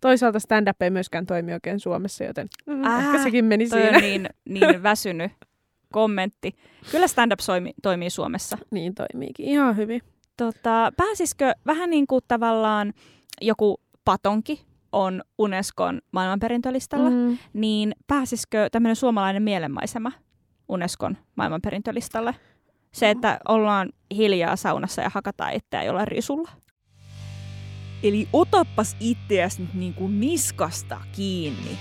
Toisaalta 0.00 0.38
stand-up 0.38 0.82
ei 0.82 0.90
myöskään 0.90 1.26
toimi 1.26 1.52
oikein 1.52 1.80
Suomessa, 1.80 2.24
joten 2.24 2.48
mm, 2.66 2.84
Ää, 2.84 2.98
ehkä 2.98 3.22
sekin 3.22 3.44
meni 3.44 3.68
Toi 3.68 3.80
siinä. 3.80 3.96
on 3.96 4.02
niin, 4.02 4.28
niin 4.48 4.82
väsynyt 4.82 5.32
kommentti. 5.92 6.54
Kyllä 6.90 7.06
stand-up 7.06 7.40
soimi, 7.40 7.72
toimii 7.82 8.10
Suomessa. 8.10 8.58
Niin 8.70 8.94
toimiikin. 8.94 9.46
Ihan 9.46 9.76
hyvin. 9.76 10.02
Tota, 10.36 10.92
pääsisikö 10.96 11.52
vähän 11.66 11.90
niin 11.90 12.06
kuin 12.06 12.20
tavallaan 12.28 12.92
joku 13.40 13.80
patonki 14.04 14.64
on 14.92 15.22
Unescon 15.38 16.00
maailmanperintölistalla. 16.12 17.10
Mm. 17.10 17.38
niin 17.52 17.94
pääsisikö 18.06 18.70
tämmöinen 18.72 18.96
suomalainen 18.96 19.42
mielenmaisema 19.42 20.12
Unescon 20.68 21.16
maailmanperintölistalle? 21.36 22.34
Se, 22.96 23.10
että 23.10 23.38
ollaan 23.48 23.88
hiljaa 24.16 24.56
saunassa 24.56 25.02
ja 25.02 25.10
hakataan 25.14 25.52
itseä 25.52 25.82
jollain 25.82 26.08
risulla. 26.08 26.50
Eli 28.02 28.28
otappas 28.32 28.96
itseäsi 29.00 29.62
nyt 29.62 29.74
niin 29.74 29.94
kuin 29.94 30.20
niskasta 30.20 31.00
kiinni. 31.12 31.78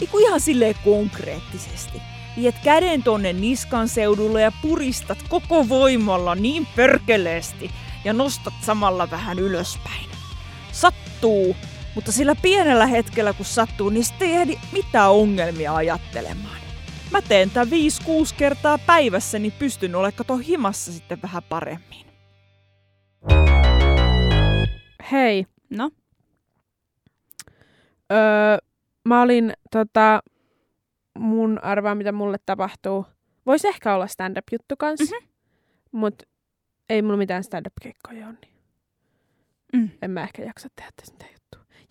Eiku 0.00 0.18
ihan 0.18 0.40
silleen 0.40 0.74
konkreettisesti. 0.84 2.02
Viet 2.36 2.54
käden 2.64 3.02
tonne 3.02 3.32
niskan 3.32 3.88
seudulle 3.88 4.42
ja 4.42 4.52
puristat 4.62 5.18
koko 5.28 5.68
voimalla 5.68 6.34
niin 6.34 6.66
pörkeleesti 6.76 7.70
ja 8.04 8.12
nostat 8.12 8.54
samalla 8.62 9.10
vähän 9.10 9.38
ylöspäin. 9.38 10.06
Sattuu, 10.72 11.56
mutta 11.94 12.12
sillä 12.12 12.34
pienellä 12.34 12.86
hetkellä 12.86 13.32
kun 13.32 13.46
sattuu, 13.46 13.88
niin 13.88 14.04
sitten 14.04 14.28
ei 14.28 14.34
ehdi 14.34 14.58
mitään 14.72 15.10
ongelmia 15.10 15.74
ajattelemaan. 15.74 16.57
Mä 17.10 17.22
teen 17.22 17.50
tän 17.50 17.66
5-6 17.66 17.70
kertaa 18.38 18.78
päivässä, 18.78 19.38
niin 19.38 19.52
pystyn 19.58 19.94
olemaan 19.94 20.12
kato 20.16 20.36
himassa 20.36 20.92
sitten 20.92 21.22
vähän 21.22 21.42
paremmin. 21.48 22.06
Hei, 25.12 25.46
No, 25.70 25.90
öö, 28.12 28.58
mä 29.04 29.22
olin 29.22 29.52
tota, 29.70 30.20
mun 31.18 31.58
arvaa, 31.64 31.94
mitä 31.94 32.12
mulle 32.12 32.36
tapahtuu. 32.46 33.06
Voisi 33.46 33.68
ehkä 33.68 33.94
olla 33.94 34.06
stand-up-juttu 34.06 34.74
kanssa, 34.78 35.16
Mhm. 35.16 35.24
mm-hmm. 35.24 35.98
mutta 36.00 36.24
ei 36.88 37.02
mulla 37.02 37.16
mitään 37.16 37.44
stand-up-keikkoja 37.44 38.26
ole, 38.28 38.36
niin 38.42 38.54
Mm. 39.72 39.90
en 40.02 40.10
mä 40.10 40.22
ehkä 40.22 40.42
jaksa 40.42 40.68
tehdä 40.76 40.90
mitään 41.12 41.30
juttua. 41.32 41.37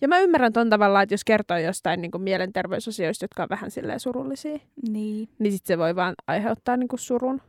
Ja 0.00 0.08
mä 0.08 0.18
ymmärrän 0.18 0.52
ton 0.52 0.70
tavallaan, 0.70 1.02
että 1.02 1.12
jos 1.14 1.24
kertoo 1.24 1.56
jostain 1.56 2.00
niin 2.00 2.10
mielenterveysasioista, 2.18 3.24
jotka 3.24 3.42
on 3.42 3.48
vähän 3.50 3.70
silleen 3.70 4.00
surullisia, 4.00 4.58
niin. 4.88 5.28
niin 5.38 5.52
sit 5.52 5.66
se 5.66 5.78
voi 5.78 5.96
vaan 5.96 6.14
aiheuttaa 6.26 6.76
niin 6.76 6.88
surun. 6.96 7.40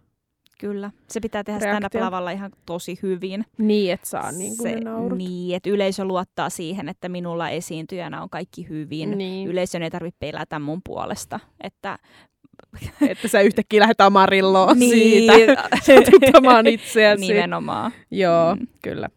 Kyllä. 0.60 0.92
Se 1.08 1.20
pitää 1.20 1.44
tehdä 1.44 1.60
Reaktio. 1.60 1.78
stand-up-lavalla 1.90 2.32
ihan 2.32 2.52
tosi 2.66 3.00
hyvin. 3.04 3.46
Niin, 3.58 3.94
että 3.94 4.08
saa 4.10 4.32
niin 4.32 4.58
kuin 4.58 4.70
se, 4.72 4.80
ne 4.80 5.16
niin, 5.16 5.56
että 5.56 5.70
yleisö 5.70 6.06
luottaa 6.06 6.50
siihen, 6.50 6.90
että 6.90 7.10
minulla 7.10 7.50
esiintyjänä 7.50 8.22
on 8.22 8.30
kaikki 8.30 8.70
hyvin. 8.70 9.18
Niin. 9.18 9.48
Yleisön 9.50 9.84
ei 9.84 9.90
tarvitse 9.92 10.18
pelätä 10.20 10.60
mun 10.60 10.82
puolesta. 10.86 11.40
Että, 11.64 12.00
Että 13.10 13.28
sä 13.28 13.42
yhtäkkiä 13.42 13.80
lähdet 13.80 14.02
amarilloon 14.02 14.80
Niin. 14.80 14.92
siitä 15.34 15.64
satuttamaan 15.88 16.68
itseäsi. 16.68 17.28
nimenomaan. 17.28 17.92
Joo, 18.12 18.56
Mm. 18.56 18.68
kyllä. 18.82 19.10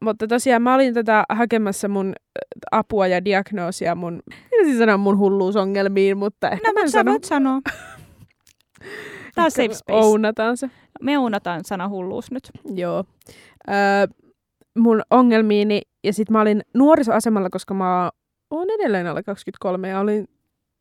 Mutta 0.00 0.26
tosiaan 0.26 0.62
mä 0.62 0.74
olin 0.74 0.94
tätä 0.94 1.24
hakemassa 1.28 1.88
mun 1.88 2.12
apua 2.70 3.06
ja 3.06 3.24
diagnoosia 3.24 3.94
mun, 3.94 4.22
mitä 4.66 4.78
sanoa 4.78 4.96
mun 4.96 5.18
hulluusongelmiin, 5.18 6.16
mutta 6.18 6.50
ehkä 6.50 6.68
No, 6.68 6.72
mä 6.72 6.80
en 6.80 6.84
mutta 6.84 6.90
sä 6.90 6.98
sano, 6.98 7.10
voit 7.12 7.24
sanoa. 7.24 7.60
Tää 9.34 9.44
on 9.44 9.50
safe 9.50 9.74
space. 9.74 9.98
Ounataan 10.06 10.56
se. 10.56 10.70
Me 11.02 11.18
unotaan 11.18 11.64
sana 11.64 11.88
hulluus 11.88 12.30
nyt. 12.30 12.50
Joo. 12.74 13.04
Ö, 13.68 13.72
mun 14.78 15.02
ongelmiini, 15.10 15.82
ja 16.04 16.12
sit 16.12 16.30
mä 16.30 16.40
olin 16.40 16.62
nuorisoasemalla, 16.74 17.50
koska 17.50 17.74
mä 17.74 18.10
oon 18.50 18.66
edelleen 18.70 19.06
alle 19.06 19.22
23 19.22 19.88
ja 19.88 20.00
olin 20.00 20.28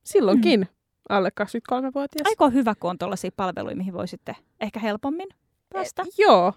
silloinkin 0.05 0.59
Mm. 0.59 0.67
alle 1.09 1.29
23-vuotias. 1.41 2.25
Aika 2.27 2.49
hyvä, 2.49 2.73
kun 2.79 2.89
on 2.89 2.97
tuollaisia 2.97 3.31
palveluja, 3.35 3.75
mihin 3.75 3.93
voisitte 3.93 4.35
ehkä 4.61 4.79
helpommin 4.79 5.27
päästä. 5.73 6.03
Joo. 6.17 6.53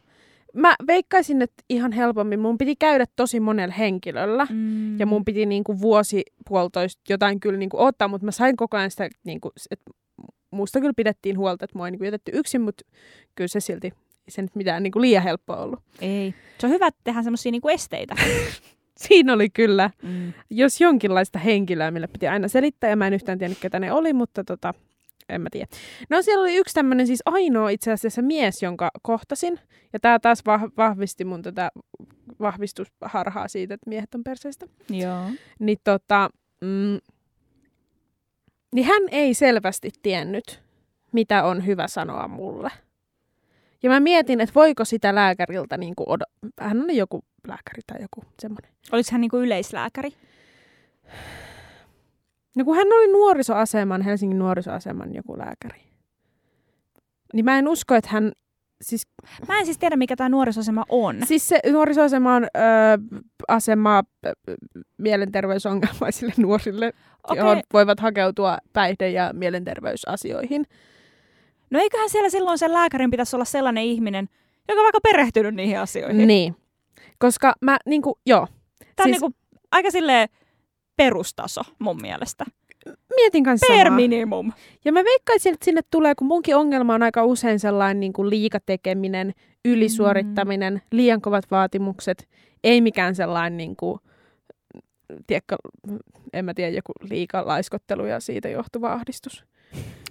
Mä 0.54 0.74
veikkaisin, 0.86 1.42
että 1.42 1.62
ihan 1.68 1.92
helpommin. 1.92 2.40
Mun 2.40 2.58
piti 2.58 2.76
käydä 2.76 3.04
tosi 3.16 3.40
monella 3.40 3.74
henkilöllä. 3.74 4.46
Mm. 4.50 4.98
Ja 4.98 5.06
mun 5.06 5.24
piti 5.24 5.46
niinku 5.46 5.80
vuosi 5.80 6.22
puolitoista 6.48 7.02
jotain 7.08 7.40
kyllä 7.40 7.58
niinku 7.58 7.80
ottaa, 7.80 8.08
mutta 8.08 8.24
mä 8.24 8.30
sain 8.30 8.56
koko 8.56 8.76
ajan 8.76 8.90
sitä, 8.90 9.08
niinku, 9.24 9.50
että 9.70 9.90
musta 10.50 10.80
kyllä 10.80 10.92
pidettiin 10.96 11.38
huolta, 11.38 11.64
että 11.64 11.78
mua 11.78 11.86
ei 11.86 11.90
niinku 11.90 12.04
jätetty 12.04 12.30
yksin, 12.34 12.60
mutta 12.60 12.84
kyllä 13.34 13.48
se 13.48 13.60
silti 13.60 13.86
ei 13.86 14.30
se 14.32 14.42
nyt 14.42 14.54
mitään 14.54 14.82
niinku 14.82 15.00
liian 15.00 15.22
helppoa 15.22 15.56
ollut. 15.56 15.80
Ei. 16.00 16.34
Se 16.58 16.66
on 16.66 16.72
hyvä 16.72 16.86
että 16.86 17.00
tehdä 17.04 17.22
semmoisia 17.22 17.52
niinku 17.52 17.68
esteitä. 17.68 18.14
Siinä 19.00 19.32
oli 19.32 19.50
kyllä, 19.50 19.90
Mm. 20.02 20.32
jos 20.50 20.80
jonkinlaista 20.80 21.38
henkilöä, 21.38 21.90
millä 21.90 22.08
piti 22.08 22.28
aina 22.28 22.48
selittää, 22.48 22.90
ja 22.90 22.96
mä 22.96 23.06
en 23.06 23.14
yhtään 23.14 23.38
tiennyt, 23.38 23.58
ketä 23.60 23.78
ne 23.80 23.92
oli, 23.92 24.12
mutta 24.12 24.44
tota, 24.44 24.74
en 25.31 25.40
mä 25.40 25.49
tiedä. 25.51 25.66
No 26.11 26.23
siellä 26.23 26.43
oli 26.43 26.57
yksi 26.57 26.75
tämmöinen 26.75 27.07
siis 27.07 27.23
ainoa 27.27 27.71
itse 27.71 27.93
asiassa 27.93 28.23
mies, 28.23 28.62
jonka 28.62 28.90
kohtasin, 29.03 29.61
ja 29.93 30.01
tämä 30.01 30.19
taas 30.19 30.40
vah- 30.40 30.73
vahvisti 30.77 31.25
mun 31.25 31.43
tätä 31.43 31.71
vahvistusharhaa 32.40 33.49
siitä, 33.49 33.75
että 33.75 33.90
miehet 33.90 34.14
on 34.14 34.25
perseistä. 34.25 34.66
Joo. 34.90 35.31
niin, 35.59 35.79
tota, 35.85 36.31
mm, 36.61 36.99
niin 38.75 38.87
hän 38.87 39.03
ei 39.11 39.35
selvästi 39.35 39.90
tiennyt, 40.03 40.62
mitä 41.12 41.45
on 41.45 41.66
hyvä 41.66 41.88
sanoa 41.88 42.29
mulle. 42.29 42.71
Ja 43.83 43.90
mä 43.90 44.01
mietin, 44.01 44.40
että 44.40 44.55
voiko 44.55 44.85
sitä 44.85 45.14
lääkäriltä, 45.14 45.77
niin 45.77 45.95
kuin 45.97 46.07
odo- 46.09 46.51
hän 46.61 46.83
oli 46.83 46.97
joku 46.97 47.25
lääkäri 47.49 47.81
tai 47.87 48.03
joku 48.03 48.25
semmoinen. 48.43 48.73
Oliko 48.93 49.09
hän 49.12 49.21
niinku 49.21 49.37
yleislääkäri? 49.38 50.11
No 52.61 52.64
kun 52.64 52.77
hän 52.77 52.87
oli 52.92 53.12
nuorisoaseman, 53.12 54.03
Helsingin 54.03 54.38
nuorisoaseman 54.38 55.14
joku 55.14 55.38
lääkäri. 55.38 55.81
Niin 57.33 57.44
mä 57.44 57.59
en 57.59 57.68
usko, 57.68 57.94
että 57.94 58.11
hän, 58.11 58.33
siis, 58.83 59.03
Mä 59.49 59.59
en 59.59 59.64
siis 59.64 59.79
tiedä, 59.79 59.96
mikä 59.96 60.16
tämä 60.16 60.29
nuorisosema 60.29 60.85
on. 60.88 61.16
siis 61.25 61.49
se 61.49 61.61
nuorisoasema 61.73 62.35
on 62.35 62.44
ö, 62.44 62.49
asema 63.49 64.03
ö, 64.27 64.33
mielenterveysongelmaisille 64.99 66.33
nuorille, 66.37 66.92
Okei. 67.29 67.37
johon 67.38 67.61
voivat 67.73 68.01
hakeutua 68.01 68.59
päihde- 68.73 69.11
ja 69.11 69.31
mielenterveysasioihin. 69.33 70.66
No 71.70 71.81
eiköhän 71.81 72.11
siellä 72.11 72.31
silloin 72.31 72.59
sen 72.59 72.73
lääkärin 72.73 73.11
pitäisi 73.11 73.37
olla 73.37 73.44
sellainen 73.44 73.85
ihminen, 73.85 74.29
joka 74.68 74.81
on 74.81 74.85
vaikka 74.85 75.01
perehtynyt 75.03 75.55
niihin 75.55 75.79
asioihin. 75.79 76.27
Niin. 76.29 76.57
Koska 77.18 77.55
mä 77.61 77.77
niinku, 77.87 78.18
joo, 78.27 78.46
Tämä 78.96 79.05
on 79.05 79.05
siis- 79.05 79.20
niinku 79.23 79.37
aika 79.73 79.90
silleen 79.90 80.29
perustaso 81.04 81.60
mun 81.78 82.00
mielestä. 82.02 82.44
mietin 83.16 83.44
kanssa 83.44 83.66
Per 83.68 83.86
samaa. 83.86 83.96
minimum. 83.96 84.52
Ja 84.84 84.92
mä 84.92 85.04
veikkaisin, 85.04 85.52
että 85.52 85.64
sinne 85.64 85.80
tulee, 85.90 86.14
kun 86.14 86.26
munkin 86.26 86.56
ongelma 86.56 86.94
on 86.94 87.02
aika 87.02 87.24
usein 87.24 87.60
sellainen 87.60 88.00
niin 88.00 88.12
kuin 88.12 88.30
liikatekeminen, 88.30 89.34
ylisuorittaminen, 89.64 90.74
mm. 90.74 90.80
liian 90.92 91.20
kovat 91.20 91.44
vaatimukset, 91.50 92.28
ei 92.64 92.80
mikään 92.80 93.14
sellainen, 93.14 93.56
niin 93.56 93.76
kuin, 93.76 94.00
tiedätkö, 95.26 95.56
en 96.32 96.44
mä 96.44 96.54
tiedä, 96.54 96.70
joku 96.70 96.92
liika 97.10 97.46
laiskottelu 97.46 98.06
ja 98.06 98.20
siitä 98.20 98.48
johtuva 98.48 98.92
ahdistus. 98.92 99.44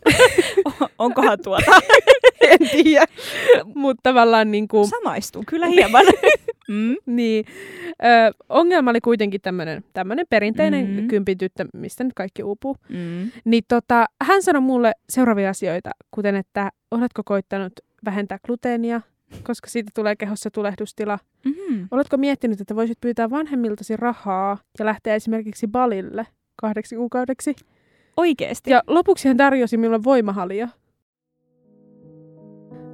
Onkohan 1.00 1.38
tuota? 1.44 1.72
en 2.42 2.70
tiedä, 2.72 3.06
mutta 3.76 4.00
tavallaan 4.04 4.52
niin 4.52 4.68
kuin, 4.68 4.88
Samaistun 4.88 5.46
kyllä 5.46 5.66
hieman. 5.68 6.06
mm. 6.70 6.96
niin, 7.06 7.46
ö, 8.04 8.34
ongelma 8.50 8.90
oli 8.90 9.02
kuitenkin 9.02 9.42
tämmöinen 9.42 9.84
tämmönen 9.94 10.26
perinteinen 10.30 10.88
Mhm. 10.88 11.00
mm. 11.02 11.08
kympityttö, 11.08 11.66
mistä 11.74 12.04
nyt 12.04 12.14
kaikki 12.14 12.44
uupuu. 12.44 12.76
Mm. 12.90 13.32
Niin 13.46 13.64
tota, 13.68 14.06
hän 14.24 14.44
sanoi 14.44 14.62
mulle 14.62 14.92
seuraavia 15.10 15.50
asioita, 15.50 15.90
kuten 16.12 16.36
että 16.36 16.70
oletko 16.92 17.22
koittanut 17.26 17.74
vähentää 18.06 18.38
gluteenia, 18.46 19.02
koska 19.44 19.70
siitä 19.70 19.92
tulee 19.96 20.16
kehossa 20.16 20.52
tulehdustila. 20.52 21.20
Mm-hmm. 21.46 21.88
Oletko 21.92 22.18
miettinyt, 22.18 22.62
että 22.62 22.76
voisit 22.76 22.98
pyytää 23.02 23.30
vanhemmiltasi 23.30 23.98
rahaa 23.98 24.58
ja 24.80 24.86
lähteä 24.86 25.16
esimerkiksi 25.16 25.68
balille 25.68 26.28
kahdeksi 26.56 26.96
kuukaudeksi? 26.96 27.56
Oikeesti. 28.20 28.72
Ja 28.72 28.84
lopuksi 28.88 29.28
hän 29.28 29.38
tarjosi 29.38 29.78
minulle 29.78 30.04
voimahalia. 30.04 30.68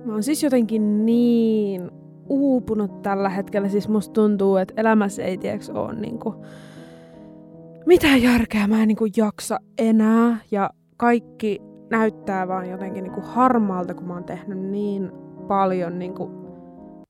Mä 0.06 0.14
oon 0.14 0.24
siis 0.24 0.44
jotenkin 0.44 1.06
niin 1.06 1.92
uupunut 2.30 3.02
tällä 3.02 3.30
hetkellä. 3.30 3.70
Siis 3.70 3.90
musta 3.90 4.14
tuntuu, 4.14 4.58
että 4.58 4.74
elämässä 4.78 5.24
ei 5.24 5.38
tiedäks 5.38 5.70
ole 5.70 5.94
niinku 5.94 6.46
mitään 7.86 8.22
järkeä. 8.22 8.68
Mä 8.68 8.82
en 8.82 8.88
niinku 8.88 9.08
jaksa 9.18 9.60
enää. 9.78 10.38
Ja 10.52 10.70
kaikki 10.98 11.62
näyttää 11.92 12.48
vaan 12.48 12.70
jotenkin 12.70 13.04
niinku 13.04 13.22
harmaalta, 13.22 13.94
kun 13.94 14.08
mä 14.08 14.14
oon 14.14 14.24
tehnyt 14.24 14.60
niin 14.60 15.12
paljon 15.48 16.00
niinku... 16.00 16.32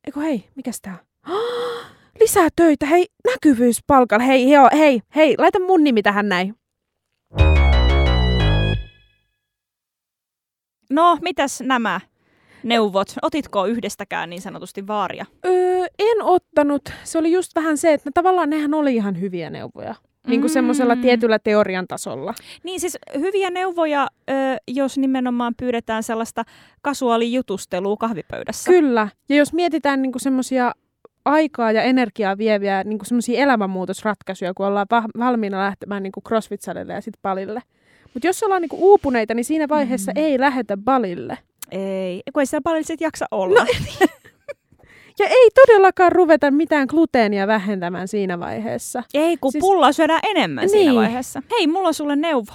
Eiku 0.07 0.19
hei, 0.19 0.45
mikäs 0.55 0.81
tää? 0.81 0.97
Lisää 2.19 2.47
töitä, 2.55 2.85
hei, 2.85 3.05
näkyvyys 3.27 3.79
palkalla. 3.87 4.25
Hei, 4.25 4.51
joo, 4.51 4.69
hei, 4.73 5.01
hei, 5.15 5.35
laita 5.37 5.59
mun 5.59 5.83
nimi 5.83 6.01
tähän 6.01 6.29
näin. 6.29 6.55
No, 10.95 11.17
mitäs 11.21 11.61
nämä 11.61 11.99
neuvot? 12.63 13.07
Otitko 13.21 13.65
yhdestäkään 13.65 14.29
niin 14.29 14.41
sanotusti 14.41 14.87
vaaria? 14.87 15.25
Öö, 15.45 15.85
en 15.99 16.21
ottanut. 16.23 16.81
Se 17.03 17.17
oli 17.17 17.31
just 17.31 17.55
vähän 17.55 17.77
se, 17.77 17.93
että 17.93 18.09
tavallaan 18.13 18.49
nehän 18.49 18.73
oli 18.73 18.95
ihan 18.95 19.19
hyviä 19.21 19.49
neuvoja. 19.49 19.95
Niin 20.27 20.41
kuin 20.41 20.51
Mm. 20.51 20.53
semmoisella 20.53 20.95
tietyllä 20.95 21.39
teorian 21.39 21.87
tasolla. 21.87 22.33
Niin 22.63 22.79
siis 22.79 22.97
hyviä 23.19 23.49
neuvoja, 23.49 24.07
jos 24.67 24.97
nimenomaan 24.97 25.53
pyydetään 25.59 26.03
sellaista 26.03 26.43
kasuaalijutustelua 26.81 27.97
kahvipöydässä. 27.97 28.71
Kyllä. 28.71 29.07
Ja 29.29 29.35
jos 29.35 29.53
mietitään 29.53 30.01
niin 30.01 30.11
semmoisia 30.17 30.71
aikaa 31.25 31.71
ja 31.71 31.81
energiaa 31.81 32.37
vieviä 32.37 32.83
niin 32.83 32.99
semmoisia 33.03 33.39
elämänmuutosratkaisuja, 33.43 34.53
kun 34.53 34.65
ollaan 34.65 34.87
va- 34.91 35.03
valmiina 35.19 35.59
lähtemään 35.59 36.03
niin 36.03 36.11
crossfit-salille 36.27 36.93
ja 36.93 37.01
sitten 37.01 37.21
balille. 37.21 37.61
Mutta 38.15 38.27
jos 38.27 38.43
ollaan 38.43 38.61
niin 38.61 38.69
uupuneita, 38.73 39.33
niin 39.33 39.45
siinä 39.45 39.69
vaiheessa 39.69 40.11
Mm. 40.15 40.23
ei 40.23 40.39
lähetä 40.39 40.77
balille. 40.77 41.37
Ei, 41.71 42.21
kun 42.33 42.41
ei 42.41 42.45
siellä 42.45 42.63
paljon 42.63 42.83
sit 42.83 43.01
jaksa 43.01 43.25
olla. 43.31 43.59
No, 43.59 43.65
Ja 45.19 45.27
ei 45.27 45.49
todellakaan 45.55 46.11
ruveta 46.11 46.51
mitään 46.51 46.87
gluteenia 46.89 47.47
vähentämään 47.47 48.07
siinä 48.07 48.39
vaiheessa. 48.39 49.03
ei, 49.13 49.37
kun 49.37 49.51
siis... 49.51 49.61
pullaa 49.61 49.91
syödään 49.91 50.19
enemmän 50.23 50.69
siinä 50.69 50.91
Niin. 50.91 50.95
vaiheessa. 51.01 51.41
Hei, 51.51 51.67
mulla 51.67 51.87
on 51.87 51.93
sulle 51.93 52.15
neuvo. 52.15 52.53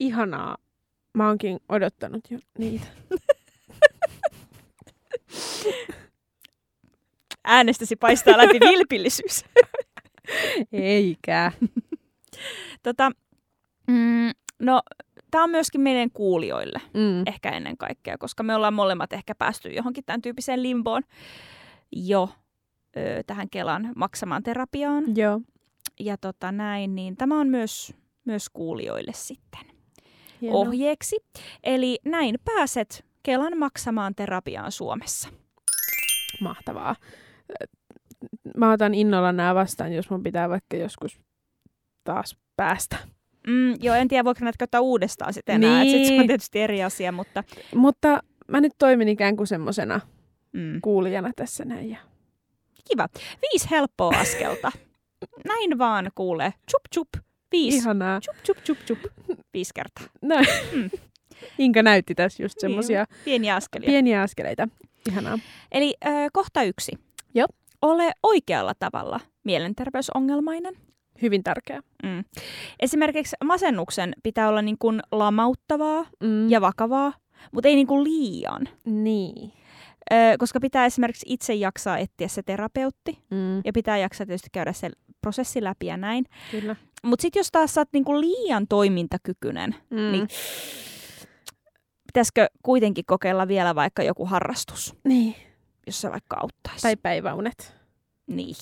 Ihanaa. 0.00 0.56
Mä 1.14 1.26
oonkin 1.28 1.58
odottanut 1.68 2.20
jo 2.30 2.38
niitä. 2.58 2.86
Äänestäsi 7.44 7.96
paistaa 7.96 8.36
läpi 8.38 8.60
vilpillisyys. 8.60 9.44
Eikä. 10.72 11.52
tota, 12.82 13.12
mm, 13.90 14.30
no, 14.58 14.80
tämä 15.30 15.44
on 15.44 15.50
myöskin 15.50 15.80
meidän 15.80 16.10
kuulijoille 16.10 16.80
Mm. 16.94 17.22
ehkä 17.26 17.50
ennen 17.50 17.76
kaikkea, 17.76 18.18
koska 18.18 18.42
me 18.42 18.54
ollaan 18.54 18.74
molemmat 18.74 19.12
ehkä 19.12 19.34
päästy 19.34 19.68
johonkin 19.68 20.04
tämän 20.04 20.22
tyyppiseen 20.22 20.62
limboon 20.62 21.02
jo 21.92 22.28
ö, 22.96 23.22
tähän 23.26 23.50
Kelan 23.50 23.92
maksamaan 23.96 24.42
terapiaan. 24.42 25.16
Joo. 25.16 25.40
Ja 26.00 26.16
tota 26.16 26.52
näin, 26.52 26.94
niin 26.94 27.16
tämä 27.16 27.40
on 27.40 27.48
myös, 27.48 27.94
myös 28.24 28.48
kuulijoille 28.52 29.12
sitten 29.14 29.60
Hienoa. 30.40 30.58
ohjeeksi. 30.60 31.16
Eli 31.62 31.98
näin 32.04 32.34
pääset 32.44 33.04
Kelan 33.22 33.58
maksamaan 33.58 34.14
terapiaan 34.14 34.72
Suomessa. 34.72 35.28
Mahtavaa. 36.40 36.96
Mä 38.56 38.72
otan 38.72 38.94
innolla 38.94 39.32
nämä 39.32 39.54
vastaan, 39.54 39.92
jos 39.92 40.10
mun 40.10 40.22
pitää 40.22 40.48
vaikka 40.48 40.76
joskus 40.76 41.20
taas 42.04 42.36
päästä. 42.56 42.96
Mm, 43.46 43.74
joo, 43.80 43.94
en 43.96 44.08
tiedä, 44.08 44.24
voiko 44.24 44.40
näitä 44.44 44.58
käyttää 44.58 44.80
uudestaan 44.80 45.32
sitten 45.34 45.54
enää. 45.54 45.80
Niin. 45.82 45.90
Sitten 45.90 46.06
se 46.06 46.12
on 46.12 46.18
Niin. 46.18 46.28
tietysti 46.28 46.60
eri 46.60 46.82
asia, 46.82 47.12
mutta 47.12 47.44
Mutta 47.74 48.20
mä 48.48 48.60
nyt 48.60 48.72
toimin 48.78 49.08
ikään 49.08 49.36
kuin 49.36 49.46
semmosena 49.46 50.00
Mm. 50.52 50.80
kuulijana 50.82 51.30
tässä 51.36 51.64
näin. 51.64 51.90
Ja... 51.90 51.98
Kiva. 52.90 53.08
Viisi 53.42 53.70
helppoa 53.70 54.12
askelta. 54.16 54.72
Näin 55.48 55.78
vaan 55.78 56.10
kuulee. 56.14 56.52
Chup 56.70 56.82
chup. 56.94 57.08
Viisi. 57.52 57.76
Ihanaa. 57.78 58.20
Chup 58.20 58.36
chup 58.44 58.58
chup 58.64 58.78
chup. 58.86 58.98
Viisi 59.54 59.70
kertaa. 59.74 60.04
Näin. 60.22 60.46
Mm. 60.72 60.90
Inka 61.58 61.82
näytti 61.82 62.14
tässä 62.14 62.42
just 62.42 62.54
Niin, 62.56 62.60
semmosia 62.70 63.06
Pieniä 63.24 63.54
askelia. 63.54 63.86
pieniä 63.86 64.22
askeleita. 64.22 64.68
Ihanaa. 65.08 65.38
Eli 65.72 65.94
äh, 66.06 66.12
kohta 66.32 66.62
yksi. 66.62 66.92
Joo. 67.34 67.46
Ole 67.82 68.12
oikealla 68.22 68.72
tavalla 68.78 69.20
mielenterveysongelmainen. 69.44 70.74
Hyvin 71.22 71.42
tärkeä. 71.44 71.80
Mm. 72.02 72.24
Esimerkiksi 72.80 73.36
masennuksen 73.44 74.12
pitää 74.22 74.48
olla 74.48 74.62
niin 74.62 74.78
kuin 74.78 75.00
lamauttavaa 75.12 76.06
Mm. 76.22 76.50
ja 76.50 76.60
vakavaa, 76.60 77.12
mutta 77.52 77.68
ei 77.68 77.74
niin 77.74 77.86
kuin 77.86 78.04
liian. 78.04 78.68
Niin. 78.84 79.52
Ö, 80.12 80.16
koska 80.38 80.60
pitää 80.60 80.86
esimerkiksi 80.86 81.26
itse 81.28 81.54
jaksaa 81.54 81.98
etsiä 81.98 82.28
se 82.28 82.42
terapeutti 82.42 83.18
Mm. 83.30 83.56
ja 83.64 83.72
pitää 83.74 83.98
jaksaa 83.98 84.26
tietysti 84.26 84.48
käydä 84.52 84.72
se 84.72 84.90
prosessi 85.20 85.64
läpi 85.64 85.86
ja 85.86 85.96
näin. 85.96 86.24
Kyllä. 86.50 86.76
Mutta 87.02 87.22
sitten 87.22 87.40
jos 87.40 87.48
taas 87.52 87.74
sä 87.74 87.80
oot 87.80 87.88
niinku 87.92 88.20
liian 88.20 88.66
toimintakykyinen, 88.68 89.74
Mm. 89.90 90.12
Niin. 90.12 90.28
pitäisikö 92.06 92.46
kuitenkin 92.62 93.04
kokeilla 93.06 93.48
vielä 93.48 93.74
vaikka 93.74 94.02
joku 94.02 94.26
harrastus, 94.26 94.94
Niin. 95.04 95.34
jos 95.86 96.00
se 96.00 96.10
vaikka 96.10 96.36
auttaisi? 96.40 96.82
Tai 96.82 96.96
päiväunet. 96.96 97.74
Niin. 98.26 98.54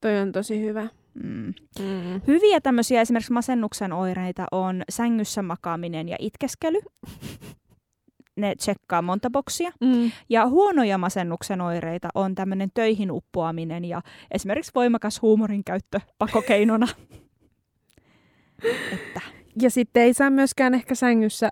Toi 0.00 0.18
on 0.18 0.32
tosi 0.32 0.60
hyvä. 0.60 0.88
Mm. 1.22 1.54
Mm. 1.78 2.20
Hyviä 2.26 2.60
tämmöisiä 2.60 3.00
esimerkiksi 3.00 3.32
masennuksen 3.32 3.92
oireita 3.92 4.46
on 4.52 4.82
sängyssä 4.90 5.42
makaaminen 5.42 6.08
ja 6.08 6.16
itkeskely. 6.18 6.78
Ne 8.36 8.54
tsekkaa 8.54 9.02
monta 9.02 9.30
boksia. 9.30 9.70
Mm. 9.80 10.10
Ja 10.28 10.48
huonoja 10.48 10.98
masennuksen 10.98 11.60
oireita 11.60 12.08
on 12.14 12.34
tämmöinen 12.34 12.70
töihin 12.74 13.10
uppoaminen 13.10 13.84
ja 13.84 14.02
esimerkiksi 14.30 14.72
voimakas 14.74 15.22
huumorin 15.22 15.64
käyttö 15.64 16.00
pakokeinona. 16.18 16.86
että 18.92 19.20
Ja 19.62 19.70
sitten 19.70 20.02
ei 20.02 20.14
saa 20.14 20.30
myöskään 20.30 20.74
ehkä 20.74 20.94
sängyssä 20.94 21.50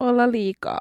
olla 0.00 0.32
liikaa. 0.32 0.80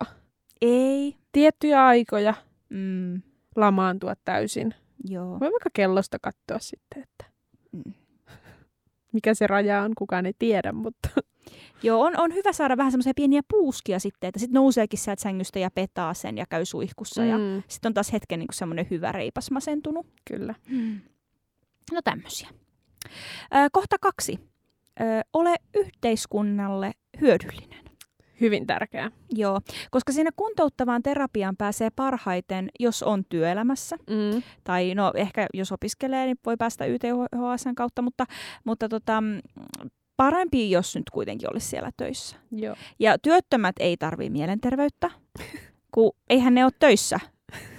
ei. 0.61 1.15
Tiettyjä 1.31 1.85
aikoja 1.85 2.33
Mm, 2.69 3.21
lamaantua 3.55 4.13
täysin. 4.25 4.73
joo. 5.03 5.39
Voi 5.39 5.51
vaikka 5.51 5.69
kellosta 5.73 6.17
katsoa 6.21 6.59
sitten, 6.59 7.03
että. 7.03 7.25
Mikä 9.13 9.33
se 9.33 9.47
raja 9.47 9.81
on, 9.81 9.91
kukaan 9.97 10.25
ei 10.25 10.33
tiedä, 10.39 10.71
mutta 10.71 11.09
Joo, 11.83 12.01
on, 12.01 12.13
on 12.17 12.33
hyvä 12.33 12.53
saada 12.53 12.77
vähän 12.77 12.91
semmoisia 12.91 13.13
pieniä 13.15 13.41
puuskia 13.47 13.99
sitten, 13.99 14.27
että 14.27 14.39
sitten 14.39 14.53
nouseekin 14.53 14.99
sieltä 14.99 15.21
sängystä 15.21 15.59
ja 15.59 15.71
petaa 15.71 16.13
sen 16.13 16.37
ja 16.37 16.45
käy 16.49 16.65
suihkussa. 16.65 17.25
Ja 17.25 17.37
mm, 17.37 17.63
sitten 17.67 17.89
on 17.89 17.93
taas 17.93 18.13
hetken 18.13 18.39
niin 18.39 18.47
semmoinen 18.53 18.87
hyvä 18.89 19.11
reipas 19.11 19.51
masentunut. 19.51 20.05
kyllä. 20.25 20.55
No 21.91 22.01
tämmöisiä. 22.03 22.49
Ö, 23.55 23.57
kohta 23.71 23.95
kaksi. 24.01 24.39
Ö, 25.01 25.03
ole 25.33 25.55
yhteiskunnalle 25.73 26.91
hyödyllinen. 27.21 27.86
Hyvin 28.41 28.67
tärkeää. 28.67 29.11
Joo, 29.31 29.61
koska 29.91 30.11
siinä 30.11 30.29
kuntouttavaan 30.35 31.03
terapiaan 31.03 31.57
pääsee 31.57 31.89
parhaiten, 31.89 32.69
jos 32.79 33.03
on 33.03 33.25
työelämässä. 33.29 33.97
Mm. 34.09 34.43
Tai 34.63 34.95
no 34.95 35.11
ehkä 35.15 35.47
jos 35.53 35.71
opiskelee, 35.71 36.25
niin 36.25 36.37
voi 36.45 36.57
päästä 36.57 36.85
YTHSn 36.85 37.75
kautta, 37.75 38.01
mutta, 38.01 38.25
mutta 38.63 38.89
tota, 38.89 39.23
parempi, 40.17 40.71
jos 40.71 40.95
nyt 40.95 41.09
kuitenkin 41.09 41.49
olisi 41.53 41.67
siellä 41.67 41.91
töissä. 41.97 42.35
Joo. 42.51 42.75
Ja 42.99 43.17
työttömät 43.19 43.75
ei 43.79 43.97
tarvii 43.97 44.29
mielenterveyttä, 44.29 45.11
kun 45.91 46.11
eihän 46.29 46.53
ne 46.53 46.63
ole 46.63 46.71
töissä, 46.79 47.19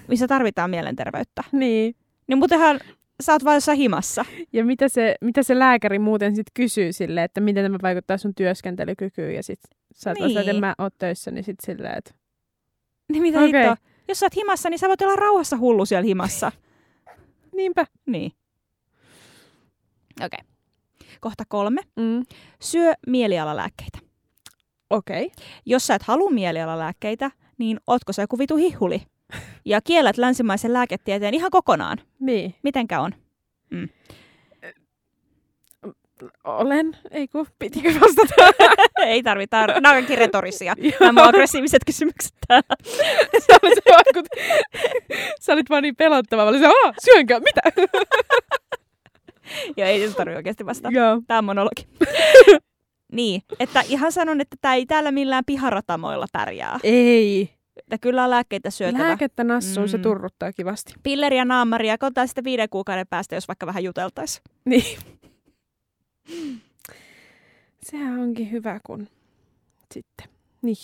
missä 0.08 0.28
tarvitaan 0.28 0.70
mielenterveyttä. 0.70 1.44
Niin. 1.52 1.94
Niin 2.26 2.38
muutenhan 2.38 2.80
sä 3.22 3.32
oot 3.32 3.44
vaan 3.44 3.56
jossain 3.56 3.78
himassa. 3.78 4.24
Ja 4.52 4.64
mitä 4.64 4.88
se, 4.88 5.14
mitä 5.20 5.42
se 5.42 5.58
lääkäri 5.58 5.98
muuten 5.98 6.36
sitten 6.36 6.52
kysyy 6.54 6.92
sille, 6.92 7.24
että 7.24 7.40
miten 7.40 7.64
tämä 7.64 7.78
vaikuttaa 7.82 8.18
sun 8.18 8.34
työskentelykykyyn 8.34 9.34
ja 9.34 9.42
sit 9.42 9.60
sä 9.94 10.10
oot 10.10 10.18
niin. 10.18 10.38
että 10.38 10.60
mä 10.60 10.74
oot 10.78 10.94
töissä, 10.98 11.30
niin 11.30 11.44
sit 11.44 11.56
silleen, 11.66 11.98
että 11.98 12.10
Niin 13.12 13.22
mitä 13.22 13.38
okay. 13.38 13.46
hittoa? 13.46 13.76
Jos 14.08 14.20
sä 14.20 14.26
oot 14.26 14.36
himassa, 14.36 14.70
niin 14.70 14.78
sä 14.78 14.88
voit 14.88 15.02
olla 15.02 15.16
rauhassa 15.16 15.58
hullu 15.58 15.86
siellä 15.86 16.06
himassa. 16.06 16.52
niinpä. 17.56 17.86
niin. 18.06 18.32
Okei. 20.24 20.38
Okay. 20.42 20.48
Kohta 21.20 21.44
kolme. 21.48 21.80
Mm. 21.96 22.24
Syö 22.60 22.92
mielialalääkkeitä. 23.06 23.98
Okei. 24.90 25.24
Okay. 25.24 25.44
Jos 25.66 25.86
sä 25.86 25.94
et 25.94 26.02
halua 26.02 26.30
mielialalääkkeitä, 26.30 27.30
niin 27.58 27.80
ootko 27.86 28.12
sä 28.12 28.22
joku 28.22 28.38
vitu 28.38 28.56
hihuli? 28.56 29.02
Ja 29.64 29.80
kiellät 29.80 30.18
länsimaisen 30.18 30.72
lääketieteen 30.72 31.34
ihan 31.34 31.50
kokonaan. 31.50 31.98
Niin. 32.20 32.54
Mitenkä 32.62 33.00
on? 33.00 33.12
Olen. 36.44 36.96
Ei 37.10 37.28
kun, 37.28 37.46
pitikö 37.58 37.88
vastata? 38.00 38.34
Ei 38.98 39.22
tarvita. 39.22 39.66
Nämä 39.66 39.88
on 39.88 39.94
kaikki 39.94 40.16
retorisia. 40.16 40.74
Nämä 41.00 41.22
on 41.22 41.28
aggressiiviset 41.28 41.82
kysymykset 41.86 42.34
täällä. 42.48 42.76
sä, 43.46 43.58
olit, 43.62 43.74
sä, 43.74 43.94
vaikut... 43.94 44.26
sä 45.40 45.52
olit 45.52 45.70
vaan 45.70 45.82
niin 45.82 45.96
pelottava. 45.96 46.42
Mä 46.42 46.48
olin 46.48 46.60
se, 46.60 46.66
syönkö? 47.04 47.40
Mitä? 47.40 47.60
Ja 49.76 49.86
ei 49.86 50.08
se 50.08 50.14
tarvitse 50.14 50.36
oikeasti 50.36 50.66
vastata. 50.66 50.94
Joo. 50.94 51.22
Tämä 51.26 51.38
on 51.38 51.44
monologi. 51.44 51.88
niin, 53.12 53.42
että 53.60 53.80
ihan 53.88 54.12
sanon, 54.12 54.40
että 54.40 54.56
tämä 54.60 54.74
ei 54.74 54.86
täällä 54.86 55.12
millään 55.12 55.44
piharatamoilla 55.44 56.26
pärjää. 56.32 56.78
Ei. 56.82 57.57
Että 57.78 57.98
kyllä 57.98 58.24
on 58.24 58.30
lääkkeitä 58.30 58.70
syötävä. 58.70 59.02
Lääkettä 59.02 59.44
nassuun, 59.44 59.86
mm. 59.86 59.90
se 59.90 59.98
turruttaa 59.98 60.52
kivasti. 60.52 60.94
Pilleriä 61.02 61.44
naammaria, 61.44 61.98
katsotaan 61.98 62.28
sitten 62.28 62.44
viiden 62.44 62.68
kuukauden 62.68 63.06
päästä, 63.06 63.34
jos 63.34 63.48
vaikka 63.48 63.66
vähän 63.66 63.84
juteltaisiin. 63.84 64.42
Niin. 64.64 64.98
Sehän 67.82 68.18
onkin 68.20 68.50
hyvä, 68.50 68.80
kun 68.86 69.08
sitten. 69.94 70.28
Niin. 70.62 70.76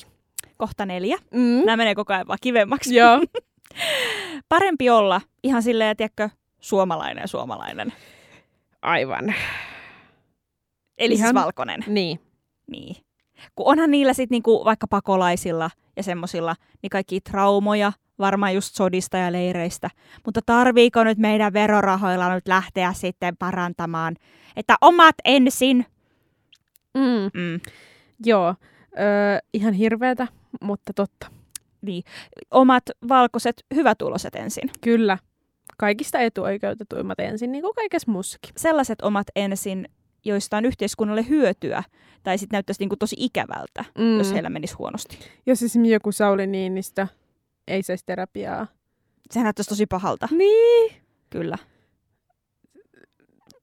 Kohta 0.56 0.86
neljä. 0.86 1.16
Mm. 1.30 1.62
Nämä 1.66 1.76
menee 1.76 1.94
koko 1.94 2.12
ajan 2.12 2.26
vaan 2.26 2.38
kivemmaksi. 2.42 2.94
Joo. 2.94 3.20
Parempi 4.48 4.90
olla 4.90 5.20
ihan 5.42 5.62
silleen, 5.62 5.96
tiedätkö, 5.96 6.28
suomalainen 6.60 7.28
suomalainen. 7.28 7.92
Aivan. 8.82 9.34
Eli 10.98 11.14
Ihan- 11.14 11.26
siis 11.26 11.44
valkoinen. 11.44 11.84
Niin. 11.86 12.20
Niin. 12.70 12.96
Kun 13.54 13.66
onhan 13.66 13.90
niillä 13.90 14.12
sitten 14.12 14.34
niinku 14.34 14.64
vaikka 14.64 14.86
pakolaisilla 14.86 15.70
ja 15.96 16.02
semmosilla 16.02 16.56
niin 16.82 16.90
kaikki 16.90 17.20
traumoja, 17.20 17.92
varmaan 18.18 18.54
just 18.54 18.74
sodista 18.74 19.16
ja 19.16 19.32
leireistä. 19.32 19.90
Mutta 20.24 20.40
tarviiko 20.46 21.04
nyt 21.04 21.18
meidän 21.18 21.52
verorahoilla 21.52 22.34
nyt 22.34 22.48
lähteä 22.48 22.92
sitten 22.92 23.36
parantamaan, 23.36 24.16
että 24.56 24.76
omat 24.80 25.14
ensin? 25.24 25.86
Mm. 26.94 27.40
Mm. 27.40 27.60
Joo. 28.24 28.54
Öö, 28.98 29.38
ihan 29.52 29.72
hirveetä, 29.72 30.26
mutta 30.62 30.92
totta. 30.92 31.26
Omat 32.50 32.84
valkoiset 33.08 33.64
hyvätuloset 33.74 34.34
ensin. 34.34 34.70
Kyllä. 34.80 35.18
Kaikista 35.78 36.18
etuoikeutetuimmat 36.18 37.20
ensin, 37.20 37.52
niin 37.52 37.62
kuin 37.62 37.74
kaikessa 37.74 38.12
muussakin. 38.12 38.52
Sellaiset 38.56 39.02
omat 39.02 39.26
ensin, 39.36 39.88
joista 40.24 40.56
on 40.56 40.64
yhteiskunnalle 40.64 41.28
hyötyä, 41.28 41.82
tai 42.22 42.38
sitten 42.38 42.56
näyttäisi 42.56 42.80
niinku 42.82 42.96
tosi 42.96 43.16
ikävältä, 43.18 43.84
Mm. 43.98 44.18
jos 44.18 44.32
heillä 44.32 44.50
menisi 44.50 44.74
huonosti. 44.74 45.18
Jos 45.46 45.62
esimerkiksi 45.62 45.92
joku 45.92 46.12
Sauli 46.12 46.46
Niinistö 46.46 47.06
ei 47.68 47.82
saisi 47.82 48.04
terapiaa. 48.06 48.66
Sehän 49.30 49.44
näyttäisi 49.44 49.68
tosi 49.68 49.86
pahalta, 49.86 50.28
Niin. 50.30 50.92
kyllä. 51.30 51.58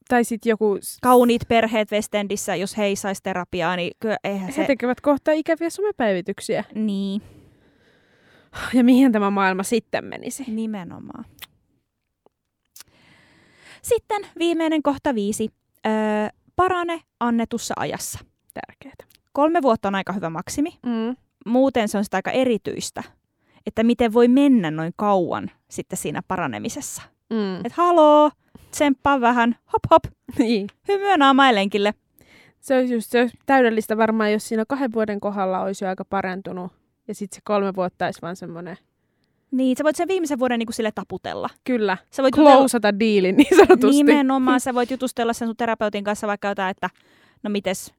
Tai 0.10 0.24
sitten 0.24 0.50
joku, 0.50 0.78
Kauniit 1.02 1.41
perheet 1.47 1.91
Westendissä, 1.91 2.56
jos 2.56 2.78
he 2.78 2.84
ei 2.86 2.95
saisi 2.95 3.24
terapiaa, 3.24 3.76
niin 3.76 3.91
kyllä 4.00 4.17
eihän 4.24 4.47
he 4.47 4.52
se... 4.54 4.65
tekevät 4.65 5.02
kohta 5.02 5.32
ikäviä 5.32 5.69
somepäivityksiä. 5.69 6.63
Niin, 6.76 7.21
Ja 8.74 8.84
mihin 8.84 9.12
tämä 9.12 9.30
maailma 9.30 9.63
sitten 9.63 10.06
menisi? 10.06 10.43
nimenomaan. 10.47 11.26
Sitten 13.82 14.22
viimeinen 14.39 14.84
kohta 14.84 15.16
viisi. 15.16 15.49
Öö, 15.88 15.91
parane 16.62 17.01
annetussa 17.20 17.74
ajassa. 17.78 18.20
Tärkeää. 18.53 18.95
Kolme 19.34 19.62
vuotta 19.62 19.88
on 19.88 19.95
aika 19.95 20.14
hyvä 20.14 20.30
maksimi. 20.30 20.70
Mm. 20.86 21.16
Muuten 21.45 21.88
se 21.88 21.97
on 21.97 22.03
sitä 22.03 22.18
aika 22.18 22.32
erityistä, 22.32 23.03
että 23.66 23.84
miten 23.84 24.14
voi 24.14 24.28
mennä 24.28 24.72
noin 24.72 24.93
kauan 24.95 25.51
sitten 25.70 25.97
siinä 25.97 26.22
paranemisessa. 26.28 27.01
Mm. 27.30 27.66
Et 27.66 27.72
haloo, 27.74 28.32
tsemppaa 28.72 29.22
vähän, 29.22 29.55
hop 29.74 29.84
hop, 29.91 30.03
Niin. 30.39 30.68
hymyä 30.88 31.18
naamailenkille. 31.18 31.93
Se 32.59 32.78
olisi 32.78 32.93
just 32.93 33.12
se 33.12 33.22
olisi 33.22 33.38
täydellistä 33.45 33.97
varmaan, 33.97 34.32
jos 34.32 34.47
siinä 34.47 34.64
kahden 34.68 34.93
vuoden 34.93 35.20
kohdalla 35.20 35.62
olisi 35.62 35.86
jo 35.86 35.89
aika 35.89 36.05
parantunut. 36.05 36.72
Ja 37.07 37.16
sitten 37.16 37.36
se 37.36 37.41
kolme 37.43 37.76
vuotta 37.76 38.05
olisi 38.05 38.22
vaan 38.22 38.36
semmoinen, 38.36 38.78
Niin, 39.52 39.78
sä 39.78 39.84
voit 39.84 39.95
sen 39.95 40.08
viimeisen 40.08 40.39
vuoden 40.39 40.60
niin 40.60 40.68
kuin 40.68 40.74
sille 40.74 40.91
taputella. 40.91 41.49
kyllä, 41.64 41.97
Sä 42.12 42.24
voit 42.24 42.38
jutella, 42.38 42.56
klousata 42.58 42.99
diilin 42.99 43.38
niin 43.38 43.58
sanotusti. 43.58 44.04
nimenomaan, 44.04 44.60
sä 44.60 44.74
voit 44.74 44.91
jutustella 44.91 45.34
sen 45.34 45.47
sun 45.47 45.58
terapeutin 45.58 46.04
kanssa 46.04 46.28
vaikka 46.28 46.47
jotain, 46.47 46.72
että 46.72 46.89
no 47.43 47.49
mites, 47.49 47.93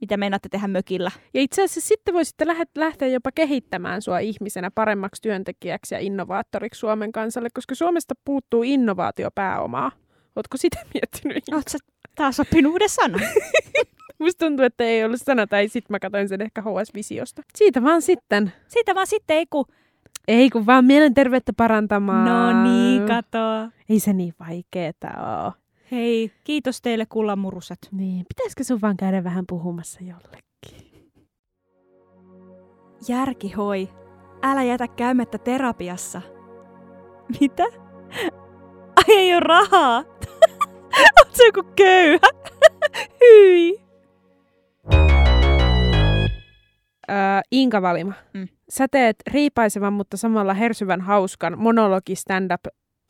Mitä 0.00 0.16
meinaatte 0.16 0.48
tehdä 0.48 0.68
mökillä? 0.68 1.10
Ja 1.34 1.40
itse 1.40 1.62
asiassa 1.64 1.88
sitten 1.88 2.14
voisitte 2.14 2.46
lähteä 2.76 3.08
jopa 3.08 3.30
kehittämään 3.34 4.02
sua 4.02 4.18
ihmisenä 4.18 4.70
paremmaksi 4.74 5.22
työntekijäksi 5.22 5.94
ja 5.94 5.98
innovaattoriksi 6.00 6.78
Suomen 6.78 7.12
kansalle, 7.12 7.48
koska 7.54 7.74
Suomesta 7.74 8.14
puuttuu 8.24 8.62
innovaatiopääomaa. 8.62 9.92
Ootko 10.36 10.56
sitä 10.56 10.78
miettinyt? 10.94 11.44
Oot 11.54 11.68
sä 11.68 11.78
taas 12.14 12.40
oppinut 12.40 12.72
uuden 12.72 12.88
sanan? 12.88 13.20
Musta 14.18 14.46
tuntuu, 14.46 14.64
että 14.66 14.84
ei 14.84 15.04
ollut 15.04 15.20
sana, 15.24 15.46
tai 15.46 15.68
sitten 15.68 15.94
mä 15.94 15.98
katsoin 15.98 16.28
sen 16.28 16.42
ehkä 16.42 16.62
HS-visiosta. 16.62 17.42
Siitä 17.56 17.82
vaan 17.82 18.02
sitten. 18.02 18.52
Siitä 18.68 18.94
vaan 18.94 19.06
sitten 19.06 19.36
ei 19.36 19.46
ku... 19.50 19.66
Ei 20.28 20.50
kun 20.50 20.66
vaan 20.66 20.84
mielenterveyttä 20.84 21.52
parantamaan. 21.56 22.24
No 22.24 22.62
niin, 22.62 23.06
katoa. 23.06 23.68
Ei 23.88 24.00
se 24.00 24.12
niin 24.12 24.34
vaikeeta 24.40 25.08
oo. 25.08 25.52
Hei, 25.92 26.32
kiitos 26.44 26.82
teille 26.82 27.06
kullamuruset. 27.06 27.78
Niin, 27.92 28.24
pitäisikö 28.28 28.64
sun 28.64 28.80
vaan 28.82 28.96
käydä 28.96 29.24
vähän 29.24 29.44
puhumassa 29.48 30.00
jollekin? 30.02 31.10
Järki 33.08 33.52
hoi. 33.52 33.88
Älä 34.42 34.62
jätä 34.62 34.88
käymättä 34.88 35.38
terapiassa. 35.38 36.22
Mitä? 37.40 37.64
Ai 38.96 39.04
ei 39.16 39.34
ole 39.34 39.40
rahaa. 39.40 40.04
Oot 41.18 41.34
sä 41.36 41.44
joku 41.44 41.62
köyhä? 41.76 42.28
Hyi. 43.20 43.80
Öö, 47.10 47.16
Inka 47.50 47.82
Valima, 47.82 48.12
Mm. 48.34 48.48
sä 48.68 48.88
teet 48.88 49.16
riipaisevan, 49.32 49.92
mutta 49.92 50.16
samalla 50.16 50.54
hersyvän 50.54 51.00
hauskan 51.00 51.58
monologi 51.58 52.14
stand-up 52.16 52.60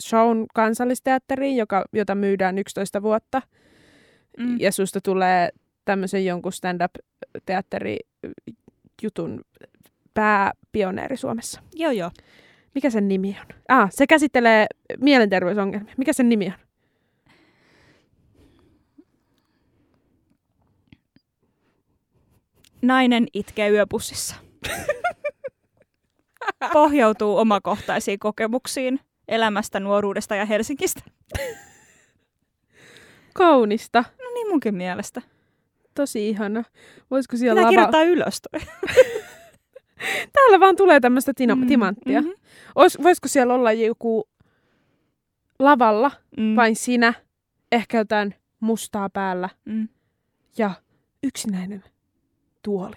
shown 0.02 0.46
kansallisteatteriin, 0.54 1.56
joka, 1.56 1.84
jota 1.92 2.14
myydään 2.14 2.58
11 2.58 3.02
vuotta. 3.02 3.42
Mm. 4.38 4.60
Ja 4.60 4.72
susta 4.72 5.00
tulee 5.00 5.48
tämmöisen 5.84 6.24
jonkun 6.24 6.52
stand-up-teatterijutun 6.52 9.40
pääpioneeri 10.14 11.16
Suomessa. 11.16 11.60
Joo 11.74 11.90
joo. 11.90 12.10
Mikä 12.74 12.90
sen 12.90 13.08
nimi 13.08 13.36
on? 13.40 13.46
Ah, 13.68 13.88
se 13.92 14.06
käsittelee 14.06 14.66
mielenterveysongelmia. 15.00 15.94
Mikä 15.96 16.12
sen 16.12 16.28
nimi 16.28 16.46
on? 16.46 16.52
Nainen 22.86 23.26
itkee 23.34 23.68
yöpussissa. 23.70 24.34
Pohjautuu 26.72 27.36
omakohtaisiin 27.38 28.18
kokemuksiin 28.18 29.00
elämästä, 29.28 29.80
nuoruudesta 29.80 30.36
ja 30.36 30.44
Helsingistä. 30.46 31.00
Kaunista. 33.34 34.04
No 34.22 34.30
niin 34.34 34.48
munkin 34.48 34.74
mielestä. 34.74 35.22
Tosi 35.94 36.28
ihana. 36.28 36.64
Voisiko 37.10 37.36
siellä 37.36 37.54
Pitää 37.54 37.62
lava... 37.62 37.70
kirjoittaa 37.70 38.02
ylös 38.02 38.40
toi. 38.50 38.60
Täällä 40.32 40.60
vaan 40.60 40.76
tulee 40.76 41.00
tämmöistä 41.00 41.32
tina- 41.36 41.54
Mm, 41.56 41.66
timanttia. 41.66 42.20
mhm. 42.22 42.30
Ois, 42.74 42.98
voisiko 43.02 43.28
siellä 43.28 43.54
olla 43.54 43.72
joku 43.72 44.28
lavalla, 45.58 46.10
Mm, 46.36 46.56
vain 46.56 46.76
sinä, 46.76 47.14
ehkä 47.72 47.98
jotain 47.98 48.34
mustaa 48.60 49.10
päällä 49.10 49.48
mm, 49.64 49.88
ja 50.58 50.70
yksinäinen 51.22 51.84
tuoli. 52.66 52.96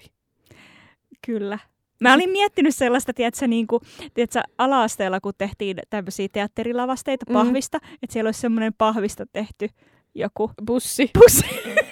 kyllä. 1.26 1.60
Mä 2.02 2.14
olin 2.14 2.30
miettinyt 2.30 2.76
sellaista, 2.76 3.14
tiedätkö, 3.14 3.48
niin 3.48 3.68
kuin, 3.68 3.82
tiedätkö, 4.14 4.42
ala-asteella, 4.58 5.20
kun 5.20 5.34
tehtiin 5.38 5.78
tämmöisiä 5.90 6.28
teatterilavasteita 6.34 7.26
Mm. 7.30 7.34
pahvista, 7.34 7.78
että 8.04 8.14
siellä 8.14 8.28
olisi 8.28 8.40
semmoinen 8.42 8.74
pahvista 8.78 9.26
tehty 9.34 9.70
joku 10.16 10.52
Bussi. 10.66 11.12
pussi. 11.14 11.46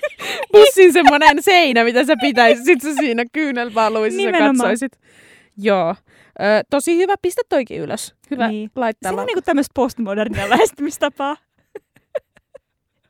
Bussin 0.53 0.93
semmoinen 0.93 1.43
seinä, 1.43 1.84
mitä 1.84 2.05
sä 2.05 2.15
pitäisit. 2.21 2.65
Sitten 2.65 2.93
sä 2.95 2.99
siinä 2.99 3.23
kyynelpaaluissa 3.34 4.21
sä 4.21 4.32
katsoisit. 4.32 4.91
Joo. 5.57 5.95
Ö, 6.39 6.43
tosi 6.69 6.97
hyvä. 6.97 7.15
Pistä 7.21 7.41
toikin 7.49 7.82
ylös. 7.82 8.15
Hyvä 8.32 8.47
Niin. 8.47 8.71
laittaa. 8.75 9.09
Siinä 9.11 9.21
on 9.21 9.25
niinku 9.25 9.41
tämmöistä 9.41 9.71
postmodernia 9.75 10.49
lähestymistapaa. 10.53 11.38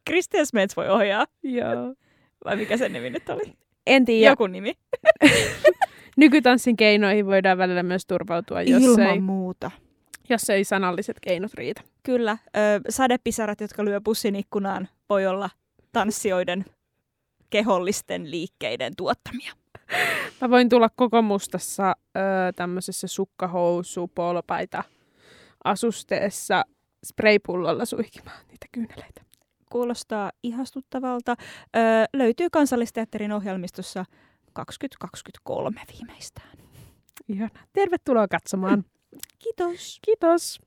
Christian 0.09 0.45
Smets 0.45 0.77
voi 0.77 0.89
ohjaa. 0.89 1.25
Joo. 1.43 1.93
Vai 2.45 2.55
mikä 2.55 2.77
sen 2.77 2.93
nimi 2.93 3.09
nyt 3.09 3.29
oli? 3.29 3.53
En 3.87 4.05
tiedä. 4.05 4.31
Joku 4.31 4.47
nimi. 4.47 4.73
Nykytanssin 6.17 6.77
keinoihin 6.77 7.25
voidaan 7.25 7.57
välillä 7.57 7.83
myös 7.83 8.05
turvautua, 8.05 8.61
jos 8.61 8.83
Ilman 8.83 9.07
ei, 9.07 9.19
muuta. 9.19 9.71
jos 10.29 10.49
ei 10.49 10.63
sanalliset 10.63 11.19
keinot 11.19 11.53
riitä. 11.53 11.81
Kyllä. 12.03 12.37
Ö, 12.57 12.59
sadepisarat, 12.89 13.61
jotka 13.61 13.85
lyö 13.85 14.01
pussin 14.03 14.35
ikkunaan, 14.35 14.87
voi 15.09 15.27
olla 15.27 15.49
tanssijoiden 15.93 16.65
kehollisten 17.49 18.31
liikkeiden 18.31 18.93
tuottamia. 18.97 19.53
Mä 20.41 20.49
voin 20.49 20.69
tulla 20.69 20.89
koko 20.95 21.21
mustassa 21.21 21.89
ö, 21.89 22.19
tämmöisessä 22.55 23.07
sukkahousu, 23.07 24.07
polpaita 24.15 24.83
asusteessa 25.63 26.63
spraypullolla 27.05 27.85
suihkimaan 27.85 28.37
niitä 28.47 28.65
kyyneleitä. 28.71 29.21
Kuulostaa 29.69 30.31
ihastuttavalta. 30.43 31.35
Ö, 31.75 31.79
löytyy 32.13 32.47
kansallisteatterin 32.51 33.31
ohjelmistossa 33.31 34.05
2023 34.53 35.81
viimeistään. 35.93 36.57
Ihana. 37.27 37.49
Tervetuloa 37.73 38.27
katsomaan. 38.27 38.83
Kiitos. 39.39 39.99
Kiitos. 40.01 40.59